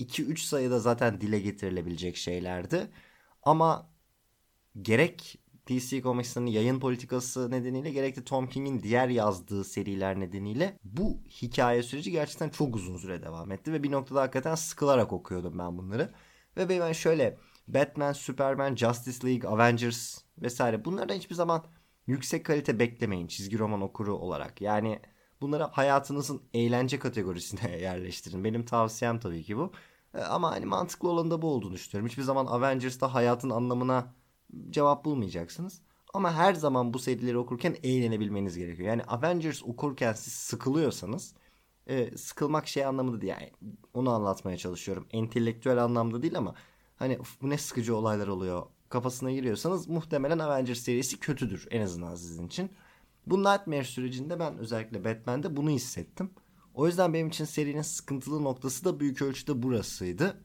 2-3 0.00 0.38
sayıda 0.38 0.78
zaten 0.78 1.20
dile 1.20 1.40
getirilebilecek 1.40 2.16
şeylerdi. 2.16 2.90
Ama 3.42 3.90
gerek 4.82 5.38
DC 5.68 6.02
Comics'ın 6.02 6.46
yayın 6.46 6.80
politikası 6.80 7.50
nedeniyle 7.50 7.90
gerek 7.90 8.16
de 8.16 8.24
Tom 8.24 8.48
King'in 8.48 8.82
diğer 8.82 9.08
yazdığı 9.08 9.64
seriler 9.64 10.20
nedeniyle 10.20 10.78
bu 10.84 11.20
hikaye 11.42 11.82
süreci 11.82 12.10
gerçekten 12.10 12.48
çok 12.48 12.76
uzun 12.76 12.96
süre 12.96 13.22
devam 13.22 13.52
etti 13.52 13.72
ve 13.72 13.82
bir 13.82 13.92
noktada 13.92 14.20
hakikaten 14.20 14.54
sıkılarak 14.54 15.12
okuyordum 15.12 15.58
ben 15.58 15.78
bunları. 15.78 16.10
Ve 16.56 16.68
ben 16.68 16.92
şöyle 16.92 17.38
Batman, 17.68 18.12
Superman, 18.12 18.76
Justice 18.76 19.28
League, 19.28 19.50
Avengers 19.50 20.18
vesaire 20.38 20.84
bunlardan 20.84 21.14
hiçbir 21.14 21.34
zaman 21.34 21.64
yüksek 22.06 22.46
kalite 22.46 22.78
beklemeyin 22.78 23.26
çizgi 23.26 23.58
roman 23.58 23.80
okuru 23.80 24.16
olarak. 24.16 24.60
Yani 24.60 25.00
bunları 25.40 25.62
hayatınızın 25.62 26.42
eğlence 26.54 26.98
kategorisine 26.98 27.76
yerleştirin. 27.80 28.44
Benim 28.44 28.64
tavsiyem 28.64 29.18
tabii 29.18 29.42
ki 29.42 29.56
bu. 29.56 29.72
E, 30.14 30.20
ama 30.20 30.50
hani 30.50 30.66
mantıklı 30.66 31.08
olan 31.08 31.30
da 31.30 31.42
bu 31.42 31.50
olduğunu 31.50 31.74
düşünüyorum. 31.74 32.08
Hiçbir 32.08 32.22
zaman 32.22 32.46
Avengers'ta 32.46 33.14
hayatın 33.14 33.50
anlamına 33.50 34.14
cevap 34.70 35.04
bulmayacaksınız. 35.04 35.80
Ama 36.14 36.34
her 36.34 36.54
zaman 36.54 36.94
bu 36.94 36.98
serileri 36.98 37.38
okurken 37.38 37.76
eğlenebilmeniz 37.82 38.58
gerekiyor. 38.58 38.88
Yani 38.88 39.04
Avengers 39.04 39.62
okurken 39.62 40.12
siz 40.12 40.32
sıkılıyorsanız 40.32 41.34
e, 41.86 42.16
sıkılmak 42.16 42.68
şey 42.68 42.84
anlamında 42.84 43.20
değil. 43.20 43.32
Yani 43.32 43.52
onu 43.94 44.10
anlatmaya 44.10 44.56
çalışıyorum. 44.56 45.06
Entelektüel 45.10 45.84
anlamda 45.84 46.22
değil 46.22 46.38
ama 46.38 46.54
hani 46.96 47.18
bu 47.42 47.50
ne 47.50 47.58
sıkıcı 47.58 47.96
olaylar 47.96 48.28
oluyor 48.28 48.66
kafasına 48.88 49.32
giriyorsanız 49.32 49.88
muhtemelen 49.88 50.38
Avengers 50.38 50.80
serisi 50.80 51.20
kötüdür 51.20 51.68
en 51.70 51.80
azından 51.80 52.14
sizin 52.14 52.46
için. 52.46 52.70
Bu 53.26 53.40
Nightmare 53.40 53.84
sürecinde 53.84 54.40
ben 54.40 54.58
özellikle 54.58 55.04
Batman'de 55.04 55.56
bunu 55.56 55.70
hissettim. 55.70 56.30
O 56.74 56.86
yüzden 56.86 57.14
benim 57.14 57.28
için 57.28 57.44
serinin 57.44 57.82
sıkıntılı 57.82 58.44
noktası 58.44 58.84
da 58.84 59.00
büyük 59.00 59.22
ölçüde 59.22 59.62
burasıydı. 59.62 60.40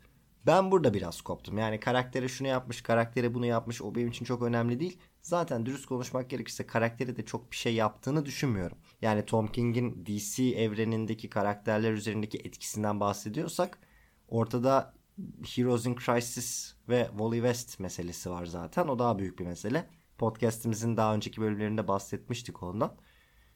Ben 0.45 0.71
burada 0.71 0.93
biraz 0.93 1.21
koptum. 1.21 1.57
Yani 1.57 1.79
karaktere 1.79 2.27
şunu 2.27 2.47
yapmış, 2.47 2.81
karaktere 2.81 3.33
bunu 3.33 3.45
yapmış. 3.45 3.81
O 3.81 3.95
benim 3.95 4.07
için 4.07 4.25
çok 4.25 4.41
önemli 4.41 4.79
değil. 4.79 4.97
Zaten 5.21 5.65
dürüst 5.65 5.85
konuşmak 5.85 6.29
gerekirse 6.29 6.67
karaktere 6.67 7.15
de 7.15 7.25
çok 7.25 7.51
bir 7.51 7.55
şey 7.55 7.73
yaptığını 7.75 8.25
düşünmüyorum. 8.25 8.77
Yani 9.01 9.25
Tom 9.25 9.47
King'in 9.47 10.05
DC 10.05 10.43
evrenindeki 10.43 11.29
karakterler 11.29 11.91
üzerindeki 11.91 12.37
etkisinden 12.37 12.99
bahsediyorsak 12.99 13.79
ortada 14.27 14.93
Heroes 15.55 15.85
in 15.85 15.95
Crisis 15.95 16.75
ve 16.89 17.07
Wally 17.09 17.35
West 17.35 17.79
meselesi 17.79 18.29
var 18.29 18.45
zaten. 18.45 18.87
O 18.87 18.99
daha 18.99 19.19
büyük 19.19 19.39
bir 19.39 19.45
mesele. 19.45 19.89
Podcast'imizin 20.17 20.97
daha 20.97 21.15
önceki 21.15 21.41
bölümlerinde 21.41 21.87
bahsetmiştik 21.87 22.63
ondan. 22.63 22.95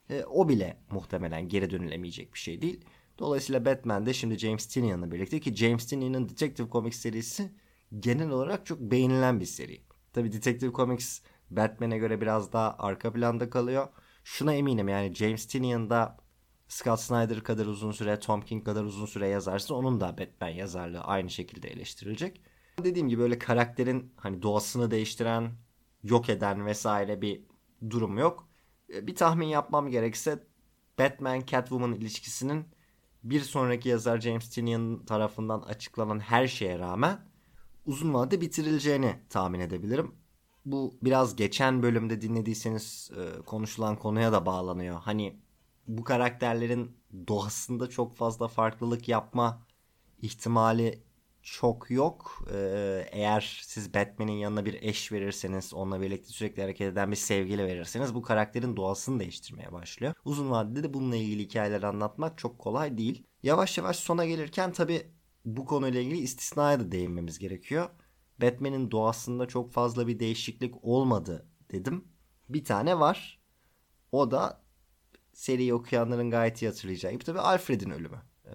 E, 0.09 0.23
o 0.23 0.49
bile 0.49 0.77
muhtemelen 0.91 1.49
geri 1.49 1.69
dönülemeyecek 1.69 2.33
bir 2.33 2.39
şey 2.39 2.61
değil. 2.61 2.85
Dolayısıyla 3.19 3.65
Batman'de 3.65 4.13
şimdi 4.13 4.37
James 4.37 4.67
Tinian'la 4.67 5.11
birlikte 5.11 5.39
ki 5.39 5.55
James 5.55 5.87
Tinian'ın 5.87 6.29
Detective 6.29 6.69
Comics 6.69 6.99
serisi 6.99 7.51
genel 7.99 8.29
olarak 8.29 8.65
çok 8.65 8.79
beğenilen 8.79 9.39
bir 9.39 9.45
seri. 9.45 9.81
Tabi 10.13 10.31
Detective 10.31 10.71
Comics 10.73 11.21
Batman'e 11.49 11.97
göre 11.97 12.21
biraz 12.21 12.53
daha 12.53 12.75
arka 12.79 13.13
planda 13.13 13.49
kalıyor. 13.49 13.87
Şuna 14.23 14.53
eminim 14.53 14.87
yani 14.87 15.13
James 15.13 15.45
Tinian 15.47 15.89
da 15.89 16.17
Scott 16.67 16.99
Snyder 16.99 17.43
kadar 17.43 17.65
uzun 17.65 17.91
süre, 17.91 18.19
Tom 18.19 18.41
King 18.41 18.65
kadar 18.65 18.83
uzun 18.83 19.05
süre 19.05 19.27
yazarsa 19.27 19.75
onun 19.75 20.01
da 20.01 20.17
Batman 20.17 20.49
yazarlığı 20.49 21.01
aynı 21.01 21.29
şekilde 21.29 21.67
eleştirilecek. 21.67 22.41
Dediğim 22.83 23.09
gibi 23.09 23.21
böyle 23.21 23.39
karakterin 23.39 24.13
hani 24.15 24.41
doğasını 24.41 24.91
değiştiren, 24.91 25.51
yok 26.03 26.29
eden 26.29 26.65
vesaire 26.65 27.21
bir 27.21 27.41
durum 27.89 28.17
yok. 28.17 28.49
Bir 28.89 29.15
tahmin 29.15 29.47
yapmam 29.47 29.89
gerekse 29.89 30.47
Batman 30.99 31.45
Catwoman 31.45 31.93
ilişkisinin 31.93 32.65
bir 33.23 33.41
sonraki 33.41 33.89
yazar 33.89 34.21
James 34.21 34.49
Tinian 34.49 35.05
tarafından 35.05 35.61
açıklanan 35.61 36.19
her 36.19 36.47
şeye 36.47 36.79
rağmen 36.79 37.19
uzun 37.85 38.13
vadede 38.13 38.41
bitirileceğini 38.41 39.19
tahmin 39.29 39.59
edebilirim. 39.59 40.15
Bu 40.65 40.93
biraz 41.01 41.35
geçen 41.35 41.83
bölümde 41.83 42.21
dinlediyseniz 42.21 43.11
e, 43.17 43.41
konuşulan 43.41 43.95
konuya 43.95 44.31
da 44.31 44.45
bağlanıyor. 44.45 44.99
Hani 45.01 45.39
bu 45.87 46.03
karakterlerin 46.03 46.97
doğasında 47.27 47.89
çok 47.89 48.15
fazla 48.15 48.47
farklılık 48.47 49.07
yapma 49.07 49.61
ihtimali 50.21 51.03
çok 51.51 51.91
yok. 51.91 52.45
Ee, 52.53 53.07
eğer 53.11 53.61
siz 53.63 53.93
Batman'in 53.93 54.31
yanına 54.31 54.65
bir 54.65 54.73
eş 54.81 55.11
verirseniz, 55.11 55.73
onunla 55.73 56.01
birlikte 56.01 56.29
sürekli 56.29 56.61
hareket 56.61 56.91
eden 56.91 57.11
bir 57.11 57.15
sevgili 57.15 57.65
verirseniz 57.65 58.15
bu 58.15 58.21
karakterin 58.21 58.75
doğasını 58.77 59.19
değiştirmeye 59.19 59.71
başlıyor. 59.71 60.13
Uzun 60.25 60.51
vadede 60.51 60.83
de 60.83 60.93
bununla 60.93 61.15
ilgili 61.15 61.43
hikayeler 61.43 61.83
anlatmak 61.83 62.37
çok 62.37 62.59
kolay 62.59 62.97
değil. 62.97 63.23
Yavaş 63.43 63.77
yavaş 63.77 63.95
sona 63.95 64.25
gelirken 64.25 64.71
tabi 64.71 65.11
bu 65.45 65.65
konuyla 65.65 66.01
ilgili 66.01 66.17
istisnaya 66.17 66.79
da 66.79 66.91
değinmemiz 66.91 67.39
gerekiyor. 67.39 67.89
Batman'in 68.41 68.91
doğasında 68.91 69.47
çok 69.47 69.71
fazla 69.71 70.07
bir 70.07 70.19
değişiklik 70.19 70.83
olmadı 70.83 71.47
dedim. 71.71 72.07
Bir 72.49 72.63
tane 72.63 72.99
var. 72.99 73.41
O 74.11 74.31
da 74.31 74.63
seriyi 75.33 75.73
okuyanların 75.73 76.31
gayet 76.31 76.61
iyi 76.61 76.67
hatırlayacağı 76.67 77.11
gibi 77.11 77.23
tabii 77.23 77.39
Alfred'in 77.39 77.89
ölümü. 77.89 78.21
Ee, 78.45 78.49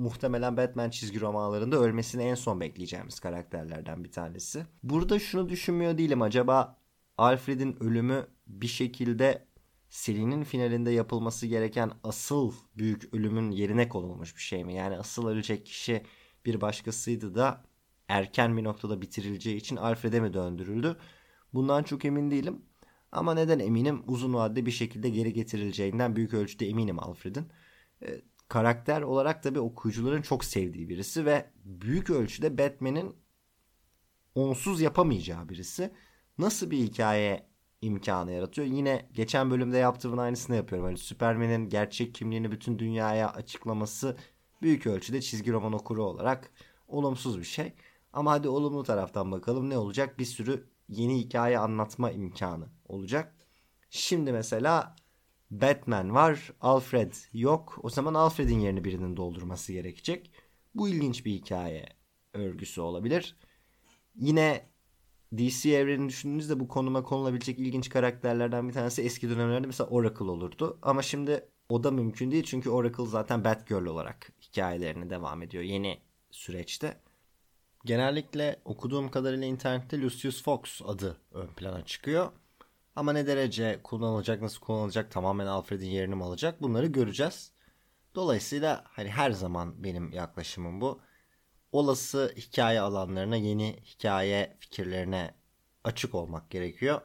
muhtemelen 0.00 0.56
Batman 0.56 0.90
çizgi 0.90 1.20
romanlarında 1.20 1.76
ölmesini 1.76 2.22
en 2.22 2.34
son 2.34 2.60
bekleyeceğimiz 2.60 3.20
karakterlerden 3.20 4.04
bir 4.04 4.12
tanesi. 4.12 4.66
Burada 4.82 5.18
şunu 5.18 5.48
düşünmüyor 5.48 5.98
değilim. 5.98 6.22
Acaba 6.22 6.78
Alfred'in 7.18 7.82
ölümü 7.82 8.26
bir 8.46 8.66
şekilde 8.66 9.46
serinin 9.88 10.44
finalinde 10.44 10.90
yapılması 10.90 11.46
gereken 11.46 11.92
asıl 12.04 12.52
büyük 12.76 13.14
ölümün 13.14 13.50
yerine 13.50 13.88
konulmuş 13.88 14.36
bir 14.36 14.40
şey 14.40 14.64
mi? 14.64 14.74
Yani 14.74 14.98
asıl 14.98 15.28
ölecek 15.28 15.66
kişi 15.66 16.02
bir 16.44 16.60
başkasıydı 16.60 17.34
da 17.34 17.64
erken 18.08 18.56
bir 18.56 18.64
noktada 18.64 19.02
bitirileceği 19.02 19.56
için 19.56 19.76
Alfred'e 19.76 20.20
mi 20.20 20.34
döndürüldü? 20.34 20.96
Bundan 21.54 21.82
çok 21.82 22.04
emin 22.04 22.30
değilim. 22.30 22.62
Ama 23.12 23.34
neden 23.34 23.58
eminim? 23.58 24.02
Uzun 24.06 24.34
vadede 24.34 24.66
bir 24.66 24.70
şekilde 24.70 25.08
geri 25.08 25.32
getirileceğinden 25.32 26.16
büyük 26.16 26.34
ölçüde 26.34 26.68
eminim 26.68 26.98
Alfred'in. 27.00 27.48
E, 28.02 28.20
karakter 28.50 29.02
olarak 29.02 29.42
tabii 29.42 29.60
okuyucuların 29.60 30.22
çok 30.22 30.44
sevdiği 30.44 30.88
birisi 30.88 31.26
ve 31.26 31.50
büyük 31.64 32.10
ölçüde 32.10 32.58
Batman'in 32.58 33.16
onsuz 34.34 34.80
yapamayacağı 34.80 35.48
birisi. 35.48 35.92
Nasıl 36.38 36.70
bir 36.70 36.78
hikaye 36.78 37.46
imkanı 37.80 38.32
yaratıyor? 38.32 38.68
Yine 38.68 39.08
geçen 39.12 39.50
bölümde 39.50 39.78
yaptığımın 39.78 40.18
aynısını 40.18 40.56
yapıyorum. 40.56 40.86
Hani 40.86 40.98
Superman'in 40.98 41.68
gerçek 41.68 42.14
kimliğini 42.14 42.52
bütün 42.52 42.78
dünyaya 42.78 43.30
açıklaması 43.30 44.16
büyük 44.62 44.86
ölçüde 44.86 45.20
çizgi 45.20 45.52
roman 45.52 45.72
okuru 45.72 46.04
olarak 46.04 46.50
olumsuz 46.88 47.38
bir 47.38 47.44
şey. 47.44 47.72
Ama 48.12 48.30
hadi 48.32 48.48
olumlu 48.48 48.82
taraftan 48.82 49.32
bakalım 49.32 49.70
ne 49.70 49.78
olacak? 49.78 50.18
Bir 50.18 50.24
sürü 50.24 50.68
yeni 50.88 51.18
hikaye 51.18 51.58
anlatma 51.58 52.10
imkanı 52.10 52.68
olacak. 52.88 53.34
Şimdi 53.90 54.32
mesela 54.32 54.96
Batman 55.50 56.14
var, 56.14 56.52
Alfred 56.60 57.14
yok. 57.32 57.78
O 57.82 57.90
zaman 57.90 58.14
Alfred'in 58.14 58.60
yerini 58.60 58.84
birinin 58.84 59.16
doldurması 59.16 59.72
gerekecek. 59.72 60.30
Bu 60.74 60.88
ilginç 60.88 61.24
bir 61.24 61.32
hikaye 61.32 61.88
örgüsü 62.34 62.80
olabilir. 62.80 63.36
Yine 64.14 64.70
DC 65.36 65.70
evrenini 65.70 66.08
düşündüğünüzde 66.08 66.60
bu 66.60 66.68
konuma 66.68 67.02
konulabilecek 67.02 67.58
ilginç 67.58 67.88
karakterlerden 67.88 68.68
bir 68.68 68.74
tanesi 68.74 69.02
eski 69.02 69.30
dönemlerde 69.30 69.66
mesela 69.66 69.90
Oracle 69.90 70.24
olurdu. 70.24 70.78
Ama 70.82 71.02
şimdi 71.02 71.48
o 71.68 71.84
da 71.84 71.90
mümkün 71.90 72.30
değil 72.30 72.44
çünkü 72.44 72.70
Oracle 72.70 73.06
zaten 73.06 73.44
Batgirl 73.44 73.86
olarak 73.86 74.32
hikayelerine 74.42 75.10
devam 75.10 75.42
ediyor 75.42 75.64
yeni 75.64 76.00
süreçte. 76.30 77.00
Genellikle 77.84 78.60
okuduğum 78.64 79.10
kadarıyla 79.10 79.46
internette 79.46 80.00
Lucius 80.00 80.42
Fox 80.42 80.82
adı 80.84 81.20
ön 81.32 81.46
plana 81.46 81.84
çıkıyor. 81.84 82.32
Ama 82.96 83.12
ne 83.12 83.26
derece 83.26 83.80
kullanılacak, 83.82 84.42
nasıl 84.42 84.60
kullanılacak, 84.60 85.10
tamamen 85.10 85.46
Alfred'in 85.46 85.86
yerini 85.86 86.14
mi 86.14 86.24
alacak 86.24 86.62
bunları 86.62 86.86
göreceğiz. 86.86 87.52
Dolayısıyla 88.14 88.84
hani 88.86 89.10
her 89.10 89.30
zaman 89.30 89.84
benim 89.84 90.12
yaklaşımım 90.12 90.80
bu. 90.80 91.00
Olası 91.72 92.34
hikaye 92.36 92.80
alanlarına, 92.80 93.36
yeni 93.36 93.76
hikaye 93.84 94.56
fikirlerine 94.60 95.34
açık 95.84 96.14
olmak 96.14 96.50
gerekiyor. 96.50 97.00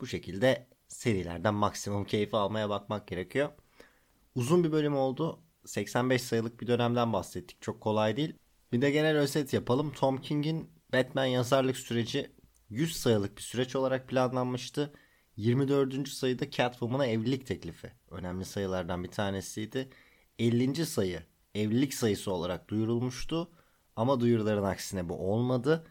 Bu 0.00 0.06
şekilde 0.06 0.68
serilerden 0.88 1.54
maksimum 1.54 2.04
keyif 2.04 2.34
almaya 2.34 2.68
bakmak 2.70 3.06
gerekiyor. 3.08 3.48
Uzun 4.34 4.64
bir 4.64 4.72
bölüm 4.72 4.96
oldu. 4.96 5.40
85 5.64 6.22
sayılık 6.22 6.60
bir 6.60 6.66
dönemden 6.66 7.12
bahsettik. 7.12 7.62
Çok 7.62 7.80
kolay 7.80 8.16
değil. 8.16 8.34
Bir 8.72 8.80
de 8.80 8.90
genel 8.90 9.16
özet 9.16 9.52
yapalım. 9.52 9.92
Tom 9.92 10.20
King'in 10.20 10.70
Batman 10.92 11.24
yazarlık 11.24 11.76
süreci 11.76 12.32
100 12.70 12.96
sayılık 12.96 13.36
bir 13.36 13.42
süreç 13.42 13.76
olarak 13.76 14.08
planlanmıştı. 14.08 14.92
24. 15.38 16.08
sayıda 16.08 16.50
Catwoman'a 16.50 17.06
evlilik 17.06 17.46
teklifi 17.46 17.92
önemli 18.10 18.44
sayılardan 18.44 19.04
bir 19.04 19.08
tanesiydi. 19.08 19.88
50. 20.38 20.86
sayı 20.86 21.22
evlilik 21.54 21.94
sayısı 21.94 22.32
olarak 22.32 22.68
duyurulmuştu 22.70 23.50
ama 23.96 24.20
duyuruların 24.20 24.62
aksine 24.62 25.08
bu 25.08 25.32
olmadı. 25.32 25.86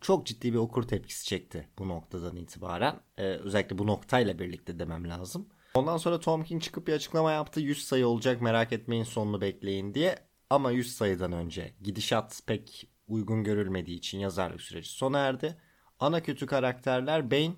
Çok 0.00 0.26
ciddi 0.26 0.52
bir 0.52 0.58
okur 0.58 0.82
tepkisi 0.82 1.26
çekti 1.26 1.68
bu 1.78 1.88
noktadan 1.88 2.36
itibaren. 2.36 3.00
Ee, 3.18 3.22
özellikle 3.24 3.78
bu 3.78 3.86
noktayla 3.86 4.38
birlikte 4.38 4.78
demem 4.78 5.08
lazım. 5.08 5.48
Ondan 5.74 5.96
sonra 5.96 6.20
Tom 6.20 6.44
King 6.44 6.62
çıkıp 6.62 6.86
bir 6.86 6.92
açıklama 6.92 7.32
yaptı. 7.32 7.60
100 7.60 7.84
sayı 7.84 8.06
olacak 8.06 8.42
merak 8.42 8.72
etmeyin 8.72 9.04
sonunu 9.04 9.40
bekleyin 9.40 9.94
diye. 9.94 10.18
Ama 10.50 10.70
100 10.70 10.96
sayıdan 10.96 11.32
önce 11.32 11.74
gidişat 11.82 12.42
pek 12.46 12.88
uygun 13.08 13.44
görülmediği 13.44 13.98
için 13.98 14.18
yazarlık 14.18 14.60
süreci 14.60 14.88
sona 14.88 15.18
erdi. 15.18 15.56
Ana 16.00 16.22
kötü 16.22 16.46
karakterler 16.46 17.30
Bane, 17.30 17.54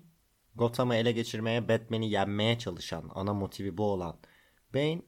Gotham'ı 0.57 0.95
ele 0.95 1.11
geçirmeye, 1.11 1.69
Batman'i 1.69 2.09
yenmeye 2.09 2.59
çalışan, 2.59 3.11
ana 3.15 3.33
motivi 3.33 3.77
bu 3.77 3.83
olan 3.83 4.19
Bane 4.73 5.01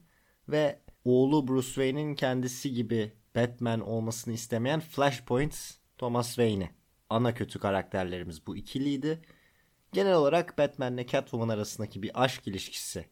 ve 0.48 0.80
oğlu 1.04 1.48
Bruce 1.48 1.66
Wayne'in 1.66 2.14
kendisi 2.14 2.72
gibi 2.74 3.12
Batman 3.36 3.80
olmasını 3.80 4.34
istemeyen 4.34 4.80
Flashpoint 4.80 5.74
Thomas 5.98 6.28
Wayne'i. 6.28 6.70
Ana 7.10 7.34
kötü 7.34 7.58
karakterlerimiz 7.58 8.46
bu 8.46 8.56
ikiliydi. 8.56 9.22
Genel 9.92 10.14
olarak 10.14 10.58
Batman 10.58 10.94
ile 10.94 11.06
Catwoman 11.06 11.48
arasındaki 11.48 12.02
bir 12.02 12.22
aşk 12.24 12.48
ilişkisi, 12.48 13.04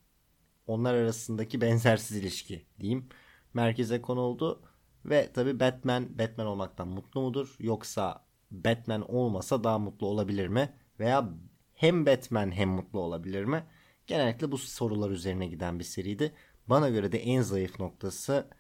onlar 0.66 0.94
arasındaki 0.94 1.60
benzersiz 1.60 2.16
ilişki 2.16 2.66
diyeyim 2.80 3.08
merkeze 3.54 4.02
konuldu. 4.02 4.62
Ve 5.04 5.32
tabi 5.32 5.60
Batman 5.60 6.18
Batman 6.18 6.46
olmaktan 6.46 6.88
mutlu 6.88 7.20
mudur? 7.20 7.56
Yoksa 7.58 8.24
Batman 8.50 9.10
olmasa 9.14 9.64
daha 9.64 9.78
mutlu 9.78 10.06
olabilir 10.06 10.48
mi? 10.48 10.74
Veya 11.00 11.30
hem 11.78 12.06
Batman 12.06 12.50
hem 12.50 12.68
mutlu 12.68 13.00
olabilir 13.00 13.44
mi? 13.44 13.64
Genellikle 14.06 14.52
bu 14.52 14.58
sorular 14.58 15.10
üzerine 15.10 15.46
giden 15.46 15.78
bir 15.78 15.84
seriydi. 15.84 16.32
Bana 16.66 16.88
göre 16.88 17.12
de 17.12 17.18
en 17.18 17.42
zayıf 17.42 17.80
noktası 17.80 18.50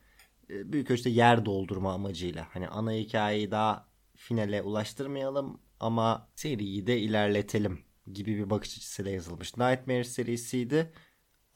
e, 0.50 0.72
büyük 0.72 0.90
ölçüde 0.90 1.10
yer 1.10 1.46
doldurma 1.46 1.92
amacıyla. 1.92 2.48
Hani 2.52 2.68
ana 2.68 2.92
hikayeyi 2.92 3.50
daha 3.50 3.88
finale 4.16 4.62
ulaştırmayalım 4.62 5.60
ama 5.80 6.28
seriyi 6.34 6.86
de 6.86 6.98
ilerletelim 7.00 7.80
gibi 8.12 8.36
bir 8.36 8.50
bakış 8.50 8.76
açısıyla 8.76 9.10
yazılmış. 9.10 9.56
Nightmare 9.56 10.04
serisiydi. 10.04 10.92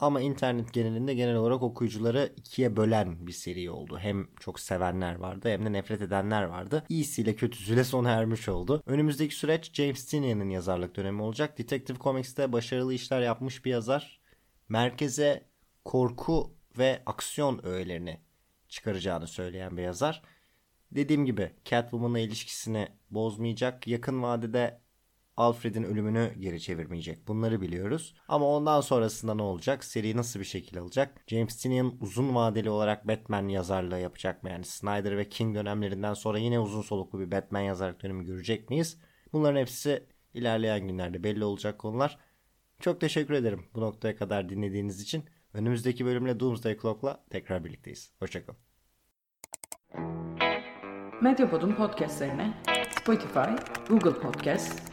Ama 0.03 0.21
internet 0.21 0.73
genelinde 0.73 1.13
genel 1.13 1.35
olarak 1.35 1.63
okuyucuları 1.63 2.33
ikiye 2.37 2.75
bölen 2.75 3.27
bir 3.27 3.31
seri 3.31 3.69
oldu. 3.69 3.97
Hem 3.99 4.27
çok 4.39 4.59
sevenler 4.59 5.15
vardı 5.15 5.49
hem 5.49 5.65
de 5.65 5.71
nefret 5.71 6.01
edenler 6.01 6.43
vardı. 6.43 6.83
İyisiyle 6.89 7.35
kötüsüyle 7.35 7.83
sona 7.83 8.11
ermiş 8.11 8.49
oldu. 8.49 8.83
Önümüzdeki 8.85 9.35
süreç 9.35 9.73
James 9.73 10.05
Tinian'ın 10.05 10.49
yazarlık 10.49 10.95
dönemi 10.95 11.21
olacak. 11.21 11.57
Detective 11.57 11.97
Comics'te 11.97 12.53
başarılı 12.53 12.93
işler 12.93 13.21
yapmış 13.21 13.65
bir 13.65 13.71
yazar. 13.71 14.21
Merkeze 14.69 15.49
korku 15.85 16.55
ve 16.77 17.03
aksiyon 17.05 17.65
öğelerini 17.65 18.19
çıkaracağını 18.69 19.27
söyleyen 19.27 19.77
bir 19.77 19.83
yazar. 19.83 20.21
dediğim 20.91 21.25
gibi 21.25 21.51
Catwoman'la 21.65 22.19
ilişkisini 22.19 22.87
bozmayacak. 23.09 23.87
Yakın 23.87 24.23
vadede 24.23 24.81
Alfred'in 25.37 25.83
ölümünü 25.83 26.33
geri 26.39 26.61
çevirmeyecek. 26.61 27.27
Bunları 27.27 27.61
biliyoruz. 27.61 28.15
Ama 28.27 28.45
ondan 28.45 28.81
sonrasında 28.81 29.33
ne 29.33 29.41
olacak? 29.41 29.83
Seri 29.83 30.17
nasıl 30.17 30.39
bir 30.39 30.45
şekil 30.45 30.79
alacak? 30.79 31.23
James 31.27 31.57
Tynion 31.57 31.97
uzun 32.01 32.35
vadeli 32.35 32.69
olarak 32.69 33.07
Batman 33.07 33.47
yazarlığı 33.47 33.99
yapacak 33.99 34.43
mı? 34.43 34.49
Yani 34.49 34.65
Snyder 34.65 35.17
ve 35.17 35.29
King 35.29 35.55
dönemlerinden 35.55 36.13
sonra 36.13 36.37
yine 36.37 36.59
uzun 36.59 36.81
soluklu 36.81 37.19
bir 37.19 37.31
Batman 37.31 37.61
yazarlık 37.61 38.03
dönemi 38.03 38.25
görecek 38.25 38.69
miyiz? 38.69 38.97
Bunların 39.33 39.59
hepsi 39.59 40.03
ilerleyen 40.33 40.87
günlerde 40.87 41.23
belli 41.23 41.43
olacak 41.43 41.79
konular. 41.79 42.17
Çok 42.79 43.01
teşekkür 43.01 43.33
ederim 43.33 43.65
bu 43.75 43.81
noktaya 43.81 44.15
kadar 44.15 44.49
dinlediğiniz 44.49 45.01
için. 45.01 45.25
Önümüzdeki 45.53 46.05
bölümle 46.05 46.39
Doomsday 46.39 46.77
Clock'la 46.77 47.23
tekrar 47.29 47.65
birlikteyiz. 47.65 48.11
Hoşçakalın. 48.19 48.59
Medyapod'un 51.21 51.75
podcastlerine 51.75 52.53
Spotify, 52.99 53.49
Google 53.89 54.19
Podcast, 54.19 54.92